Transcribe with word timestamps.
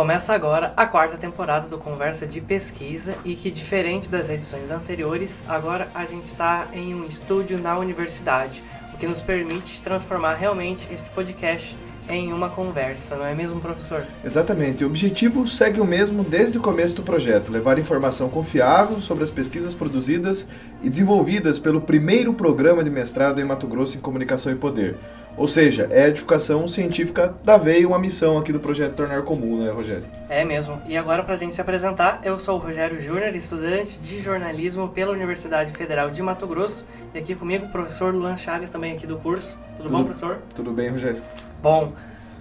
Começa 0.00 0.32
agora 0.32 0.72
a 0.78 0.86
quarta 0.86 1.18
temporada 1.18 1.68
do 1.68 1.76
Conversa 1.76 2.26
de 2.26 2.40
Pesquisa 2.40 3.18
e 3.22 3.34
que, 3.34 3.50
diferente 3.50 4.10
das 4.10 4.30
edições 4.30 4.70
anteriores, 4.70 5.44
agora 5.46 5.90
a 5.94 6.06
gente 6.06 6.24
está 6.24 6.68
em 6.72 6.94
um 6.94 7.04
estúdio 7.04 7.58
na 7.58 7.76
universidade, 7.76 8.64
o 8.94 8.96
que 8.96 9.06
nos 9.06 9.20
permite 9.20 9.82
transformar 9.82 10.36
realmente 10.36 10.90
esse 10.90 11.10
podcast 11.10 11.76
em 12.10 12.32
uma 12.32 12.50
conversa, 12.50 13.16
não 13.16 13.24
é 13.24 13.34
mesmo, 13.34 13.60
professor? 13.60 14.04
Exatamente. 14.24 14.84
O 14.84 14.86
objetivo 14.86 15.46
segue 15.46 15.80
o 15.80 15.84
mesmo 15.84 16.22
desde 16.22 16.58
o 16.58 16.60
começo 16.60 16.96
do 16.96 17.02
projeto: 17.02 17.52
levar 17.52 17.78
informação 17.78 18.28
confiável 18.28 19.00
sobre 19.00 19.24
as 19.24 19.30
pesquisas 19.30 19.74
produzidas 19.74 20.48
e 20.82 20.90
desenvolvidas 20.90 21.58
pelo 21.58 21.80
primeiro 21.80 22.32
programa 22.34 22.82
de 22.82 22.90
mestrado 22.90 23.40
em 23.40 23.44
Mato 23.44 23.66
Grosso 23.66 23.96
em 23.96 24.00
Comunicação 24.00 24.52
e 24.52 24.56
Poder 24.56 24.96
ou 25.36 25.48
seja, 25.48 25.88
é 25.90 26.04
a 26.04 26.08
edificação 26.08 26.66
científica 26.68 27.34
da 27.42 27.56
veia, 27.56 27.86
uma 27.86 27.98
missão 27.98 28.36
aqui 28.36 28.52
do 28.52 28.60
projeto 28.60 28.94
Tornar 28.94 29.22
Comum, 29.22 29.62
né, 29.62 29.70
Rogério? 29.70 30.04
É 30.28 30.44
mesmo. 30.44 30.80
E 30.86 30.96
agora, 30.96 31.22
para 31.22 31.34
a 31.34 31.38
gente 31.38 31.54
se 31.54 31.60
apresentar, 31.60 32.20
eu 32.22 32.38
sou 32.38 32.56
o 32.56 32.58
Rogério 32.58 33.00
Júnior, 33.00 33.34
estudante 33.34 33.98
de 34.00 34.20
jornalismo 34.20 34.88
pela 34.88 35.12
Universidade 35.12 35.72
Federal 35.72 36.10
de 36.10 36.22
Mato 36.22 36.46
Grosso. 36.46 36.84
E 37.14 37.18
aqui 37.18 37.34
comigo 37.34 37.66
o 37.66 37.68
professor 37.68 38.14
Luan 38.14 38.36
Chagas, 38.36 38.70
também 38.70 38.92
aqui 38.92 39.06
do 39.06 39.16
curso. 39.16 39.56
Tudo, 39.76 39.84
Tudo 39.84 39.90
bom, 39.90 40.04
professor? 40.04 40.38
Tudo 40.54 40.72
bem, 40.72 40.90
Rogério. 40.90 41.22
Bom, 41.62 41.92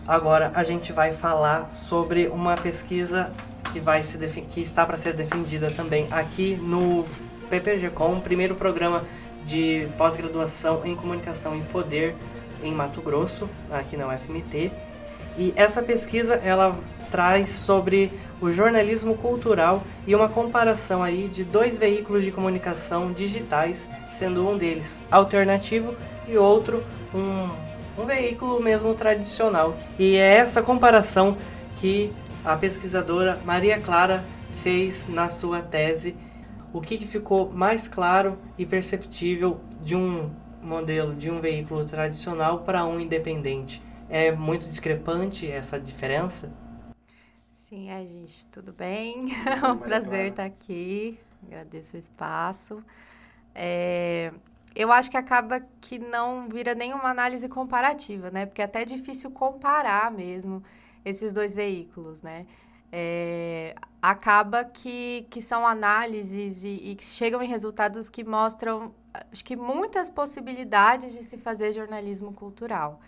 agora 0.07 0.51
a 0.55 0.63
gente 0.63 0.91
vai 0.91 1.13
falar 1.13 1.69
sobre 1.69 2.27
uma 2.27 2.55
pesquisa 2.55 3.31
que, 3.71 3.79
vai 3.79 4.01
se 4.01 4.17
que 4.17 4.61
está 4.61 4.85
para 4.85 4.97
ser 4.97 5.13
defendida 5.13 5.71
também 5.71 6.07
aqui 6.11 6.55
no 6.61 7.05
PPG-Com, 7.49 8.19
primeiro 8.19 8.55
programa 8.55 9.03
de 9.45 9.87
pós-graduação 9.97 10.81
em 10.85 10.95
comunicação 10.95 11.57
e 11.57 11.61
poder 11.61 12.15
em 12.63 12.73
Mato 12.73 13.01
Grosso, 13.01 13.49
aqui 13.69 13.95
na 13.97 14.07
UFMT. 14.07 14.71
E 15.37 15.53
essa 15.55 15.81
pesquisa 15.81 16.35
ela 16.35 16.77
traz 17.09 17.49
sobre 17.49 18.11
o 18.39 18.49
jornalismo 18.51 19.15
cultural 19.15 19.83
e 20.05 20.13
uma 20.13 20.29
comparação 20.29 21.01
aí 21.01 21.27
de 21.27 21.43
dois 21.43 21.77
veículos 21.77 22.23
de 22.23 22.31
comunicação 22.31 23.11
digitais, 23.11 23.89
sendo 24.09 24.47
um 24.47 24.57
deles 24.57 24.99
alternativo 25.09 25.95
e 26.27 26.37
outro 26.37 26.83
um, 27.13 27.49
um 28.01 28.05
veículo 28.05 28.61
mesmo 28.61 28.93
tradicional. 28.93 29.75
E 29.97 30.15
é 30.15 30.37
essa 30.37 30.61
comparação 30.61 31.37
que 31.75 32.13
a 32.45 32.55
pesquisadora 32.55 33.39
Maria 33.45 33.79
Clara 33.79 34.23
fez 34.63 35.07
na 35.07 35.29
sua 35.29 35.61
tese. 35.61 36.15
O 36.71 36.79
que, 36.79 36.97
que 36.97 37.07
ficou 37.07 37.51
mais 37.51 37.87
claro 37.87 38.37
e 38.57 38.65
perceptível 38.65 39.59
de 39.81 39.95
um 39.95 40.29
modelo 40.61 41.15
de 41.15 41.29
um 41.29 41.39
veículo 41.39 41.85
tradicional 41.85 42.59
para 42.59 42.85
um 42.85 42.99
independente. 42.99 43.81
É 44.09 44.31
muito 44.31 44.67
discrepante 44.67 45.49
essa 45.49 45.79
diferença? 45.79 46.51
Sim, 47.51 47.89
é, 47.89 48.05
gente, 48.05 48.45
tudo 48.47 48.73
bem? 48.73 49.27
É 49.45 49.67
um 49.67 49.77
prazer 49.77 50.31
estar 50.31 50.45
aqui. 50.45 51.19
Agradeço 51.45 51.95
o 51.95 51.99
espaço. 51.99 52.83
É, 53.53 54.33
eu 54.75 54.91
acho 54.91 55.09
que 55.09 55.17
acaba 55.17 55.59
que 55.81 55.99
não 55.99 56.47
vira 56.49 56.73
nenhuma 56.73 57.09
análise 57.09 57.47
comparativa, 57.47 58.31
né? 58.31 58.45
Porque 58.45 58.61
é 58.61 58.65
até 58.65 58.83
difícil 58.85 59.31
comparar 59.31 60.11
mesmo 60.11 60.63
esses 61.05 61.31
dois 61.33 61.53
veículos, 61.53 62.21
né? 62.21 62.45
É, 62.91 63.75
acaba 64.01 64.63
que, 64.63 65.27
que 65.29 65.41
são 65.41 65.65
análises 65.65 66.63
e, 66.63 66.69
e 66.69 66.97
chegam 67.03 67.41
em 67.43 67.47
resultados 67.47 68.09
que 68.09 68.23
mostram 68.23 68.93
acho 69.13 69.43
que 69.43 69.55
muitas 69.55 70.09
possibilidades 70.09 71.13
de 71.13 71.23
se 71.23 71.37
fazer 71.37 71.71
jornalismo 71.73 72.33
cultural, 72.33 72.99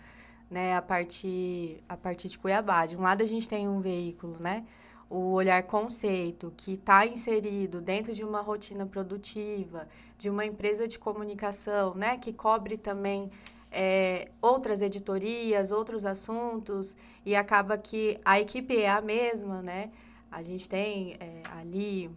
né, 0.50 0.76
a 0.76 0.82
partir 0.82 1.82
a 1.88 1.96
partir 1.96 2.28
de 2.28 2.38
Cuiabá. 2.38 2.86
De 2.86 2.96
um 2.96 3.02
lado 3.02 3.22
a 3.22 3.26
gente 3.26 3.48
tem 3.48 3.68
um 3.68 3.80
veículo, 3.80 4.38
né, 4.40 4.64
o 5.08 5.32
olhar 5.32 5.62
conceito 5.62 6.52
que 6.56 6.74
está 6.74 7.06
inserido 7.06 7.80
dentro 7.80 8.14
de 8.14 8.24
uma 8.24 8.40
rotina 8.40 8.86
produtiva, 8.86 9.86
de 10.16 10.30
uma 10.30 10.44
empresa 10.44 10.88
de 10.88 10.98
comunicação, 10.98 11.94
né, 11.94 12.16
que 12.16 12.32
cobre 12.32 12.76
também 12.76 13.30
é, 13.70 14.30
outras 14.40 14.82
editorias, 14.82 15.72
outros 15.72 16.04
assuntos 16.04 16.94
e 17.24 17.34
acaba 17.34 17.78
que 17.78 18.20
a 18.24 18.38
equipe 18.38 18.76
é 18.78 18.90
a 18.90 19.00
mesma, 19.00 19.62
né? 19.62 19.90
A 20.30 20.42
gente 20.42 20.68
tem 20.68 21.16
é, 21.18 21.42
ali 21.58 22.10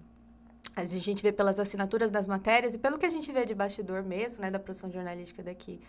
a 0.75 0.85
gente 0.85 1.23
vê 1.23 1.31
pelas 1.31 1.59
assinaturas 1.59 2.11
das 2.11 2.27
matérias 2.27 2.75
e 2.75 2.77
pelo 2.77 2.97
que 2.97 3.05
a 3.05 3.09
gente 3.09 3.31
vê 3.31 3.45
de 3.45 3.55
bastidor 3.55 4.03
mesmo, 4.03 4.41
né, 4.41 4.51
da 4.51 4.59
produção 4.59 4.91
jornalística 4.91 5.41
daqui, 5.41 5.79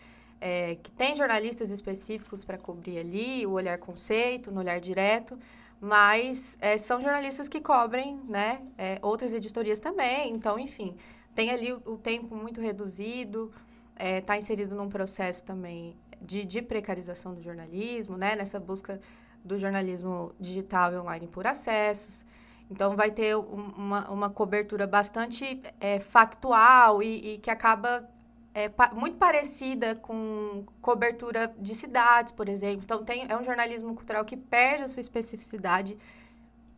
é, 0.41 0.77
que 0.77 0.93
tem 0.93 1.17
jornalistas 1.17 1.71
específicos 1.71 2.45
para 2.45 2.57
cobrir 2.57 2.99
ali, 2.99 3.47
o 3.47 3.53
olhar 3.53 3.79
conceito, 3.79 4.53
no 4.53 4.61
olhar 4.61 4.79
direto, 4.79 5.37
mas 5.81 6.57
é, 6.61 6.79
são 6.79 7.01
jornalistas 7.01 7.49
que 7.49 7.61
cobrem, 7.61 8.21
né, 8.29 8.63
é, 8.79 8.99
outras 9.03 9.33
editorias 9.33 9.81
também, 9.81 10.33
então, 10.33 10.59
enfim, 10.59 10.97
tem 11.35 11.51
ali 11.51 11.73
o, 11.73 11.83
o 11.85 11.97
tempo 11.97 12.37
muito 12.37 12.61
reduzido, 12.61 13.53
está 13.99 14.37
é, 14.37 14.39
inserido 14.39 14.75
num 14.75 14.89
processo 14.89 15.43
também 15.43 15.97
de, 16.21 16.45
de 16.45 16.63
precarização 16.63 17.35
do 17.35 17.43
jornalismo, 17.43 18.17
né, 18.17 18.37
nessa 18.37 18.61
busca 18.61 19.01
do 19.45 19.59
jornalismo 19.59 20.33
digital 20.39 20.93
e 20.93 20.97
online 20.97 21.27
por 21.27 21.47
acessos, 21.47 22.25
então, 22.71 22.97
vai 22.97 23.11
ter 23.11 23.37
uma, 23.37 24.11
uma 24.11 24.31
cobertura 24.31 24.87
bastante 24.87 25.63
é, 25.81 26.01
factual 26.01 27.03
e, 27.03 27.35
e, 27.35 27.39
que 27.39 27.51
acaba 27.51 28.09
é, 28.53 28.69
pa, 28.69 28.91
muito 28.93 29.17
parecida 29.17 29.95
com 29.95 30.65
cobertura 30.81 31.55
de 31.59 31.75
cidades, 31.75 32.33
por 32.33 32.49
exemplo. 32.49 32.83
Então, 32.85 33.05
tem, 33.05 33.27
é 33.29 33.37
um 33.37 33.45
jornalismo 33.45 33.95
cultural 33.95 34.25
que 34.25 34.37
perde 34.37 34.85
a 34.85 34.89
sua 34.89 35.01
especificidade, 35.01 35.97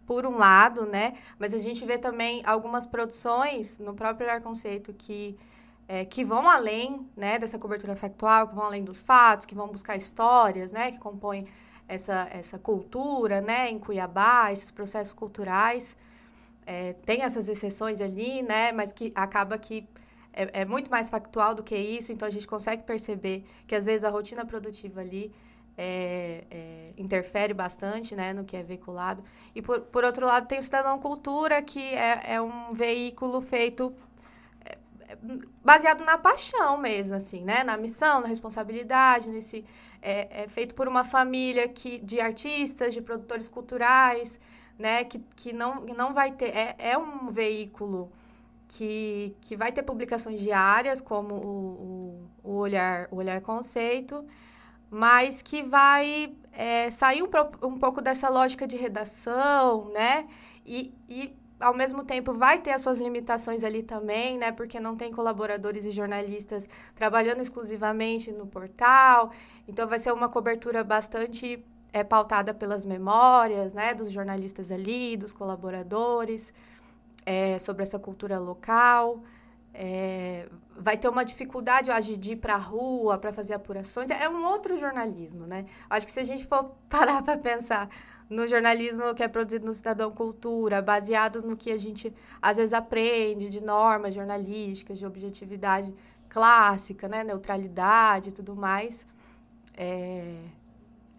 por 0.09 0.25
um 0.26 0.38
lado, 0.38 0.87
né? 0.87 1.12
Mas 1.38 1.53
a 1.53 1.59
gente 1.59 1.84
vê 1.84 1.99
também 1.99 2.43
algumas 2.47 2.87
produções 2.87 3.78
no 3.78 3.93
próprio 3.93 4.26
Olhar 4.26 4.41
Conceito 4.41 4.94
que, 4.94 5.37
é, 5.87 6.03
que 6.06 6.25
vão 6.25 6.49
além 6.49 7.06
né, 7.15 7.38
dessa 7.38 7.59
cobertura 7.59 7.94
factual, 7.94 8.49
que 8.49 8.55
vão 8.55 8.65
além 8.65 8.82
dos 8.82 9.03
fatos, 9.03 9.44
que 9.44 9.55
vão 9.55 9.69
buscar 9.69 9.97
histórias, 9.97 10.72
né? 10.72 10.93
Que 10.93 10.99
compõem 10.99 11.47
essa, 11.88 12.28
essa 12.31 12.59
cultura, 12.59 13.41
né, 13.41 13.71
em 13.71 13.78
Cuiabá, 13.78 14.53
esses 14.53 14.71
processos 14.71 15.15
culturais. 15.15 15.97
É, 16.66 16.93
tem 17.06 17.22
essas 17.22 17.49
exceções 17.49 18.00
ali, 18.00 18.43
né, 18.43 18.72
mas 18.72 18.93
que 18.93 19.10
acaba 19.15 19.56
que 19.59 19.88
é, 20.32 20.60
é, 20.60 20.65
muito 20.65 20.91
mais 20.91 21.09
factual 21.09 21.54
do 21.54 21.62
que 21.62 21.75
isso, 21.76 22.12
então 22.12 22.28
a 22.28 22.31
gente 22.31 22.47
consegue 22.47 22.82
perceber 22.82 23.43
que 23.66 23.75
às 23.75 23.87
vezes 23.87 24.04
a 24.04 24.10
rotina 24.10 24.44
produtiva 24.44 25.00
ali 25.00 25.32
é, 25.78 26.44
é, 26.50 26.93
interfere 26.99 27.54
bastante 27.54 28.15
né, 28.15 28.32
no 28.32 28.44
que 28.44 28.56
é 28.56 28.62
veiculado. 28.62 29.22
E 29.55 29.62
por, 29.62 29.81
por 29.81 30.05
outro 30.05 30.26
lado, 30.26 30.47
tem 30.47 30.59
o 30.59 30.62
Cidadão 30.62 30.99
Cultura, 30.99 31.62
que 31.62 31.81
é, 31.81 32.34
é 32.34 32.43
um 32.43 32.72
veículo 32.72 33.41
feito 33.41 33.94
baseado 35.65 36.05
na 36.05 36.19
paixão 36.19 36.77
mesmo, 36.77 37.17
assim, 37.17 37.45
né? 37.45 37.65
Na 37.65 37.77
missão, 37.77 38.21
na 38.21 38.27
responsabilidade, 38.27 39.29
nesse 39.29 39.65
é, 40.03 40.45
é, 40.45 40.49
feito 40.49 40.75
por 40.75 40.89
uma 40.89 41.05
família 41.05 41.69
que 41.69 41.99
de 41.99 42.21
artistas, 42.21 42.95
de 42.95 43.01
produtores 43.01 43.49
culturais, 43.49 44.39
né? 44.79 45.05
Que, 45.05 45.19
que 45.37 45.53
não, 45.53 45.85
não 45.97 46.13
vai 46.13 46.33
ter 46.33 46.57
é, 46.57 46.77
é 46.79 46.99
um 46.99 47.29
veículo 47.29 48.11
que, 48.69 49.35
que 49.41 49.57
vai 49.57 49.73
ter 49.73 49.83
publicações 49.83 50.41
diárias, 50.41 51.01
como 51.01 51.35
o, 51.35 52.29
o, 52.45 52.51
o 52.51 52.57
olhar 52.57 53.09
o 53.11 53.17
olhar 53.17 53.41
conceito, 53.41 54.25
mas 54.91 55.43
que 55.43 55.63
vai 55.63 56.35
é, 56.53 56.91
sair 56.91 57.23
um, 57.23 57.29
um 57.63 57.79
pouco 57.79 58.01
dessa 58.03 58.29
lógica 58.29 58.67
de 58.67 58.77
redação, 58.77 59.91
né? 59.93 60.27
E, 60.67 60.95
e 61.09 61.35
ao 61.61 61.75
mesmo 61.75 62.05
tempo 62.05 62.33
vai 62.33 62.59
ter 62.61 62.71
as 62.71 62.83
suas 62.83 62.99
limitações 63.01 63.65
ali 63.65 63.83
também, 63.83 64.39
né? 64.39 64.53
Porque 64.53 64.79
não 64.79 64.97
tem 64.97 65.13
colaboradores 65.13 65.85
e 65.85 65.91
jornalistas 65.91 66.69
trabalhando 66.94 67.41
exclusivamente 67.41 68.31
no 68.32 68.47
portal. 68.47 69.31
Então 69.67 69.87
vai 69.87 69.99
ser 69.99 70.12
uma 70.12 70.29
cobertura 70.29 70.85
bastante 70.85 71.65
é, 71.93 72.05
pautada 72.05 72.55
pelas 72.55 72.85
memórias, 72.85 73.75
né? 73.75 73.94
Dos 73.94 74.11
jornalistas 74.11 74.71
ali, 74.71 75.17
dos 75.17 75.32
colaboradores, 75.32 76.53
é, 77.27 77.59
sobre 77.59 77.82
essa 77.82 77.99
cultura 77.99 78.38
local. 78.38 79.23
É, 79.75 80.49
vai 80.77 80.97
ter 80.97 81.09
uma 81.09 81.25
dificuldade, 81.25 81.91
eu 81.91 81.94
acho, 81.94 82.17
de 82.17 82.32
ir 82.32 82.37
para 82.37 82.55
a 82.55 82.59
rua 82.59 83.19
para 83.19 83.32
fazer 83.32 83.55
apurações. 83.55 84.11
É 84.11 84.29
um 84.29 84.44
outro 84.44 84.77
jornalismo, 84.77 85.47
né? 85.47 85.67
Acho 85.91 86.06
que 86.06 86.12
se 86.12 86.21
a 86.21 86.25
gente 86.25 86.47
for 86.47 86.77
parar 86.88 87.23
para 87.23 87.37
pensar 87.37 87.88
no 88.29 88.47
jornalismo 88.47 89.15
que 89.15 89.23
é 89.23 89.29
produzido 89.29 89.67
no 89.67 89.73
Cidadão 89.73 90.11
Cultura, 90.11 90.83
baseado 90.83 91.41
no 91.43 91.57
que 91.57 91.71
a 91.71 91.79
gente 91.79 92.13
às 92.43 92.57
vezes 92.59 92.73
aprende 92.73 93.49
de 93.49 93.63
normas 93.63 94.15
jornalísticas, 94.15 94.99
de 94.99 95.07
objetividade 95.07 95.95
clássica, 96.29 97.09
né, 97.09 97.25
neutralidade 97.25 98.29
e 98.29 98.33
tudo 98.33 98.55
mais. 98.55 99.07
É, 99.77 100.43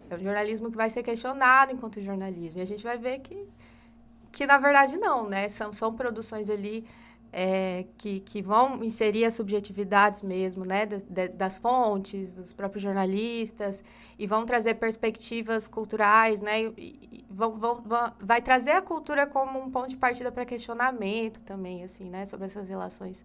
é 0.08 0.14
um 0.14 0.18
jornalismo 0.18 0.70
que 0.70 0.76
vai 0.76 0.88
ser 0.88 1.02
questionado 1.02 1.72
enquanto 1.72 2.00
jornalismo. 2.00 2.60
E 2.60 2.62
a 2.62 2.66
gente 2.66 2.84
vai 2.84 2.96
ver 2.96 3.18
que, 3.20 3.46
que 4.30 4.46
na 4.46 4.58
verdade, 4.58 4.96
não, 4.96 5.28
né? 5.28 5.48
São, 5.48 5.72
são 5.72 5.94
produções 5.94 6.48
ali 6.48 6.84
é, 7.32 7.86
que, 7.96 8.20
que 8.20 8.42
vão 8.42 8.82
inserir 8.82 9.24
as 9.24 9.34
subjetividades 9.34 10.22
mesmo, 10.22 10.64
né, 10.64 10.86
de, 10.86 11.28
das 11.28 11.58
fontes, 11.58 12.36
dos 12.36 12.52
próprios 12.52 12.82
jornalistas, 12.82 13.84
e 14.18 14.26
vão 14.26 14.44
trazer 14.44 14.74
perspectivas 14.74 15.68
culturais, 15.68 16.42
né, 16.42 16.62
e, 16.62 16.72
e 16.76 17.24
vão, 17.30 17.56
vão, 17.56 17.82
vão, 17.82 18.12
vai 18.20 18.42
trazer 18.42 18.72
a 18.72 18.82
cultura 18.82 19.26
como 19.26 19.58
um 19.60 19.70
ponto 19.70 19.88
de 19.88 19.96
partida 19.96 20.32
para 20.32 20.44
questionamento 20.44 21.40
também, 21.40 21.84
assim, 21.84 22.08
né, 22.10 22.24
sobre 22.26 22.46
essas 22.46 22.68
relações 22.68 23.24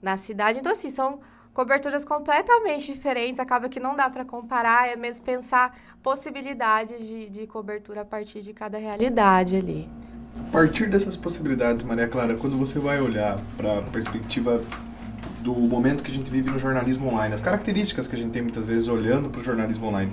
na 0.00 0.16
cidade. 0.16 0.58
Então, 0.58 0.72
assim, 0.72 0.90
são 0.90 1.20
coberturas 1.54 2.04
completamente 2.04 2.92
diferentes, 2.92 3.38
acaba 3.38 3.68
que 3.68 3.78
não 3.78 3.94
dá 3.94 4.10
para 4.10 4.24
comparar, 4.24 4.88
é 4.88 4.96
mesmo 4.96 5.24
pensar 5.24 5.72
possibilidades 6.02 7.06
de, 7.06 7.30
de 7.30 7.46
cobertura 7.46 8.00
a 8.00 8.04
partir 8.04 8.42
de 8.42 8.52
cada 8.52 8.76
realidade 8.76 9.56
ali. 9.56 9.88
A 10.48 10.50
partir 10.50 10.90
dessas 10.90 11.16
possibilidades, 11.16 11.84
Maria 11.84 12.08
Clara, 12.08 12.34
quando 12.34 12.58
você 12.58 12.80
vai 12.80 13.00
olhar 13.00 13.38
para 13.56 13.78
a 13.78 13.82
perspectiva 13.82 14.62
do 15.40 15.54
momento 15.54 16.02
que 16.02 16.10
a 16.10 16.14
gente 16.14 16.28
vive 16.28 16.50
no 16.50 16.58
jornalismo 16.58 17.08
online, 17.08 17.34
as 17.34 17.40
características 17.40 18.08
que 18.08 18.16
a 18.16 18.18
gente 18.18 18.32
tem 18.32 18.42
muitas 18.42 18.66
vezes 18.66 18.88
olhando 18.88 19.30
para 19.30 19.40
o 19.40 19.44
jornalismo 19.44 19.86
online, 19.86 20.12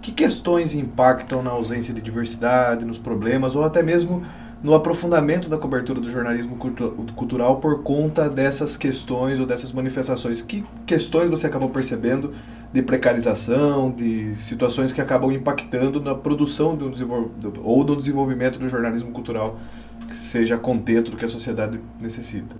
que 0.00 0.12
questões 0.12 0.76
impactam 0.76 1.42
na 1.42 1.50
ausência 1.50 1.92
de 1.92 2.00
diversidade, 2.00 2.84
nos 2.84 2.98
problemas, 2.98 3.56
ou 3.56 3.64
até 3.64 3.82
mesmo 3.82 4.22
no 4.62 4.74
aprofundamento 4.74 5.48
da 5.48 5.56
cobertura 5.56 6.00
do 6.00 6.10
jornalismo 6.10 6.56
cultural 7.14 7.60
por 7.60 7.82
conta 7.82 8.28
dessas 8.28 8.76
questões 8.76 9.38
ou 9.38 9.46
dessas 9.46 9.72
manifestações. 9.72 10.42
Que 10.42 10.64
questões 10.84 11.30
você 11.30 11.46
acabou 11.46 11.70
percebendo 11.70 12.34
de 12.72 12.82
precarização, 12.82 13.90
de 13.90 14.34
situações 14.36 14.92
que 14.92 15.00
acabam 15.00 15.30
impactando 15.32 16.00
na 16.00 16.14
produção 16.14 16.76
do 16.76 16.90
ou 17.62 17.84
no 17.84 17.96
desenvolvimento 17.96 18.58
do 18.58 18.68
jornalismo 18.68 19.12
cultural 19.12 19.58
que 20.08 20.16
seja 20.16 20.56
contento 20.56 21.10
do 21.10 21.16
que 21.16 21.24
a 21.24 21.28
sociedade 21.28 21.80
necessita? 22.00 22.56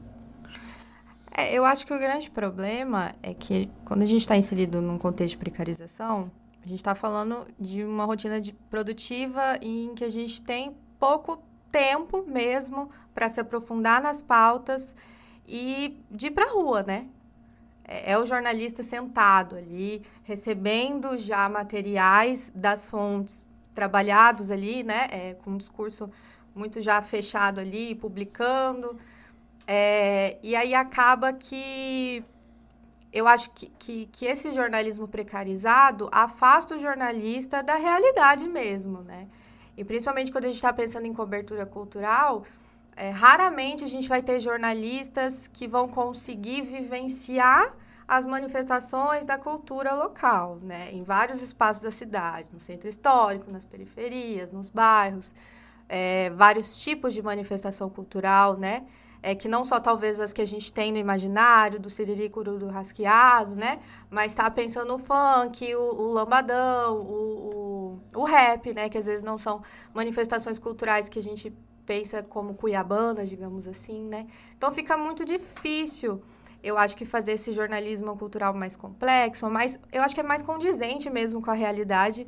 É, 1.37 1.57
eu 1.57 1.65
acho 1.65 1.87
que 1.87 1.95
o 1.95 1.99
grande 1.99 2.31
problema 2.31 3.15
é 3.23 3.33
que 3.33 3.71
quando 3.85 4.03
a 4.03 4.07
gente 4.07 4.21
está 4.21 4.37
inserido 4.37 4.81
num 4.81 4.99
contexto 4.99 5.33
de 5.33 5.39
precarização, 5.39 6.31
a 6.65 6.69
gente 6.69 6.79
está 6.79 6.95
falando 6.95 7.47
de 7.59 7.85
uma 7.85 8.05
rotina 8.05 8.41
de 8.41 8.53
produtiva 8.53 9.59
em 9.63 9.95
que 9.95 10.05
a 10.05 10.11
gente 10.11 10.43
tem 10.43 10.75
pouco 10.99 11.41
tempo 11.71 12.25
mesmo 12.27 12.91
para 13.15 13.29
se 13.29 13.41
aprofundar 13.41 14.01
nas 14.01 14.23
pautas 14.23 14.95
e 15.47 15.99
de 16.11 16.27
ir 16.27 16.31
para 16.31 16.47
a 16.47 16.53
rua, 16.53 16.83
né? 16.83 17.09
É, 17.85 18.13
é 18.13 18.19
o 18.19 18.27
jornalista 18.27 18.83
sentado 18.83 19.57
ali, 19.57 20.03
recebendo 20.23 21.17
já 21.17 21.49
materiais 21.49 22.53
das 22.55 22.87
fontes 22.87 23.45
trabalhados 23.75 24.51
ali, 24.51 24.83
né? 24.83 25.09
É, 25.11 25.35
com 25.35 25.53
um 25.53 25.57
discurso 25.57 26.11
muito 26.55 26.81
já 26.83 27.01
fechado 27.01 27.61
ali, 27.61 27.95
publicando. 27.95 28.97
É, 29.67 30.37
e 30.43 30.57
aí 30.57 30.75
acaba 30.75 31.33
que 31.33 32.25
eu 33.13 33.27
acho 33.27 33.51
que, 33.51 33.69
que, 33.79 34.07
que, 34.07 34.27
esse 34.27 34.53
jornalismo 34.53 35.09
precarizado 35.09 36.09
afasta 36.13 36.77
o 36.77 36.79
jornalista 36.79 37.63
da 37.63 37.77
realidade 37.77 38.47
mesmo, 38.49 39.03
né? 39.03 39.29
E 39.79 39.85
principalmente 39.85 40.33
quando 40.33 40.45
a 40.45 40.49
gente 40.49 40.57
está 40.57 40.73
pensando 40.73 41.07
em 41.07 41.15
cobertura 41.15 41.65
cultural, 41.65 42.43
é, 42.97 43.11
raramente 43.11 43.85
a 43.85 43.87
gente 43.87 44.09
vai 44.09 44.21
ter 44.21 44.41
jornalistas 44.41 45.47
que 45.47 45.69
vão 45.69 45.87
conseguir 45.87 46.63
vivenciar 46.63 47.73
as 48.09 48.25
manifestações 48.27 49.25
da 49.25 49.39
cultura 49.39 49.95
local, 49.95 50.59
né? 50.61 50.91
Em 50.93 51.05
vários 51.05 51.41
espaços 51.41 51.81
da 51.81 51.93
cidade, 51.93 52.49
no 52.53 52.59
centro 52.59 52.89
histórico, 52.89 53.53
nas 53.53 53.65
periferias, 53.65 54.51
nos 54.51 54.69
bairros, 54.69 55.33
é, 55.89 56.31
vários 56.31 56.81
tipos 56.81 57.15
de 57.15 57.23
manifestação 57.23 57.89
cultural, 57.89 58.57
né? 58.57 58.85
É, 59.23 59.33
que 59.37 59.47
não 59.47 59.63
só 59.63 59.79
talvez 59.79 60.19
as 60.19 60.33
que 60.33 60.43
a 60.43 60.47
gente 60.47 60.73
tem 60.73 60.91
no 60.91 60.99
imaginário, 60.99 61.79
do 61.79 61.89
siriricuru 61.89 62.59
do 62.59 62.67
rasqueado, 62.67 63.55
né? 63.55 63.79
Mas 64.11 64.33
está 64.33 64.51
pensando 64.51 64.89
no 64.89 64.99
funk, 64.99 65.73
o, 65.77 65.81
o 65.81 66.13
lambadão, 66.13 66.97
o, 66.97 67.55
o 67.55 67.58
o, 68.15 68.25
rap, 68.25 68.73
né? 68.73 68.89
Que 68.89 68.99
às 68.99 69.07
vezes 69.07 69.23
não 69.23 69.39
são 69.39 69.63
manifestações 69.95 70.59
culturais 70.59 71.09
que 71.09 71.19
a 71.19 71.23
gente 71.23 71.53
pensa 71.87 72.23
como 72.23 72.55
cuiabanas, 72.55 73.29
digamos 73.29 73.67
assim, 73.67 74.05
né? 74.05 74.27
Então 74.57 74.71
fica 74.71 74.97
muito 74.97 75.25
difícil, 75.25 76.23
eu 76.63 76.77
acho 76.77 76.97
que 76.97 77.05
fazer 77.05 77.33
esse 77.33 77.53
jornalismo 77.53 78.17
cultural 78.17 78.53
mais 78.53 78.77
complexo, 78.77 79.49
mais, 79.49 79.79
eu 79.93 80.03
acho 80.03 80.15
que 80.15 80.21
é 80.21 80.25
mais 80.25 80.43
condizente 80.43 81.09
mesmo 81.09 81.41
com 81.41 81.51
a 81.51 81.55
realidade 81.55 82.27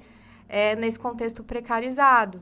é, 0.49 0.75
nesse 0.77 0.99
contexto 0.99 1.45
precarizado. 1.45 2.41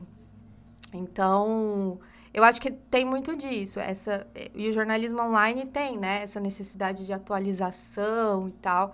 Então, 0.93 1.99
eu 2.33 2.43
acho 2.43 2.61
que 2.61 2.71
tem 2.71 3.05
muito 3.05 3.35
disso. 3.35 3.79
Essa, 3.79 4.25
e 4.55 4.67
o 4.67 4.71
jornalismo 4.71 5.21
online 5.21 5.65
tem, 5.65 5.97
né? 5.97 6.23
Essa 6.23 6.39
necessidade 6.39 7.05
de 7.05 7.13
atualização 7.13 8.47
e 8.47 8.51
tal. 8.53 8.93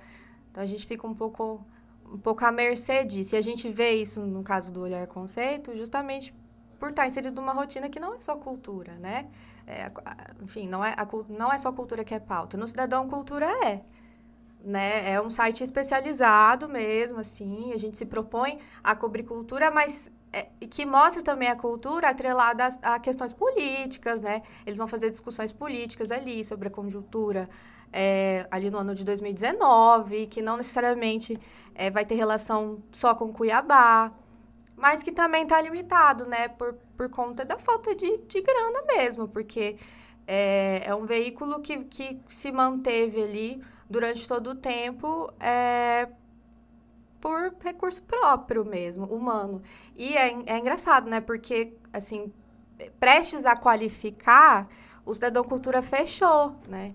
Então, 0.51 0.63
a 0.63 0.65
gente 0.65 0.85
fica 0.85 1.05
um 1.07 1.13
pouco 1.13 1.63
um 2.11 2.17
pouco 2.17 2.45
à 2.45 2.51
mercê 2.51 3.03
disso. 3.03 3.35
E 3.35 3.37
a 3.37 3.41
gente 3.41 3.69
vê 3.69 3.91
isso 3.91 4.21
no 4.21 4.43
caso 4.43 4.71
do 4.71 4.81
Olhar 4.81 5.05
Conceito, 5.07 5.75
justamente 5.75 6.33
por 6.79 6.89
estar 6.89 7.07
inserido 7.07 7.35
numa 7.41 7.53
rotina 7.53 7.89
que 7.89 7.99
não 7.99 8.15
é 8.15 8.21
só 8.21 8.35
cultura, 8.35 8.93
né? 8.95 9.27
É, 9.65 9.91
enfim, 10.41 10.67
não 10.67 10.83
é, 10.83 10.93
a, 10.97 11.07
não 11.29 11.51
é 11.51 11.57
só 11.57 11.71
cultura 11.71 12.03
que 12.03 12.13
é 12.13 12.19
pauta. 12.19 12.57
No 12.57 12.67
Cidadão 12.67 13.07
Cultura 13.09 13.47
é. 13.65 13.81
Né? 14.63 15.11
É 15.13 15.21
um 15.21 15.29
site 15.29 15.63
especializado 15.63 16.67
mesmo, 16.67 17.19
assim. 17.19 17.71
A 17.73 17.77
gente 17.77 17.97
se 17.97 18.05
propõe 18.05 18.59
a 18.83 18.95
cobrir 18.95 19.23
cultura, 19.23 19.69
mas 19.71 20.11
é, 20.33 20.49
que 20.69 20.85
mostra 20.85 21.23
também 21.23 21.47
a 21.47 21.55
cultura 21.55 22.09
atrelada 22.09 22.67
a, 22.81 22.95
a, 22.95 22.99
questões 22.99 23.31
políticas, 23.31 24.21
né? 24.21 24.41
Eles 24.65 24.77
vão 24.77 24.87
fazer 24.87 25.09
discussões 25.09 25.53
políticas 25.53 26.11
ali 26.11 26.43
sobre 26.43 26.67
a 26.67 26.71
conjuntura 26.71 27.49
é, 27.97 28.45
ali 28.51 28.69
no 28.69 28.77
ano 28.77 28.93
de 28.93 29.05
2019, 29.05 30.27
que 30.27 30.41
não 30.41 30.57
necessariamente 30.57 31.39
é, 31.73 31.89
vai 31.89 32.05
ter 32.05 32.15
relação 32.15 32.83
só 32.91 33.15
com 33.15 33.31
Cuiabá, 33.31 34.11
mas 34.75 35.01
que 35.01 35.13
também 35.13 35.43
está 35.43 35.61
limitado, 35.61 36.25
né, 36.25 36.49
por, 36.49 36.73
por 36.97 37.09
conta 37.09 37.45
da 37.45 37.57
falta 37.57 37.95
de, 37.95 38.17
de 38.17 38.41
grana 38.41 38.83
mesmo, 38.85 39.29
porque 39.29 39.77
é, 40.27 40.83
é 40.85 40.93
um 40.93 41.05
veículo 41.05 41.61
que, 41.61 41.85
que 41.85 42.19
se 42.27 42.51
manteve 42.51 43.23
ali 43.23 43.61
durante 43.89 44.27
todo 44.27 44.49
o 44.49 44.55
tempo 44.55 45.31
é, 45.39 46.09
por 47.21 47.55
recurso 47.61 48.03
próprio 48.03 48.65
mesmo, 48.65 49.05
humano. 49.05 49.61
E 49.95 50.17
é, 50.17 50.35
é 50.47 50.59
engraçado, 50.59 51.09
né, 51.09 51.21
porque, 51.21 51.73
assim, 51.93 52.29
prestes 52.99 53.45
a 53.45 53.55
qualificar, 53.55 54.67
o 55.05 55.13
Cidadão 55.13 55.45
Cultura 55.45 55.81
fechou, 55.81 56.57
né? 56.67 56.93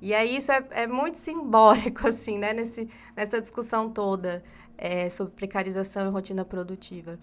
E 0.00 0.14
aí 0.14 0.36
isso 0.36 0.50
é, 0.50 0.64
é 0.70 0.86
muito 0.86 1.18
simbólico, 1.18 2.06
assim, 2.08 2.38
né? 2.38 2.52
Nesse, 2.52 2.88
nessa 3.16 3.40
discussão 3.40 3.90
toda 3.90 4.42
é, 4.78 5.10
sobre 5.10 5.34
precarização 5.34 6.06
e 6.06 6.10
rotina 6.10 6.44
produtiva. 6.44 7.18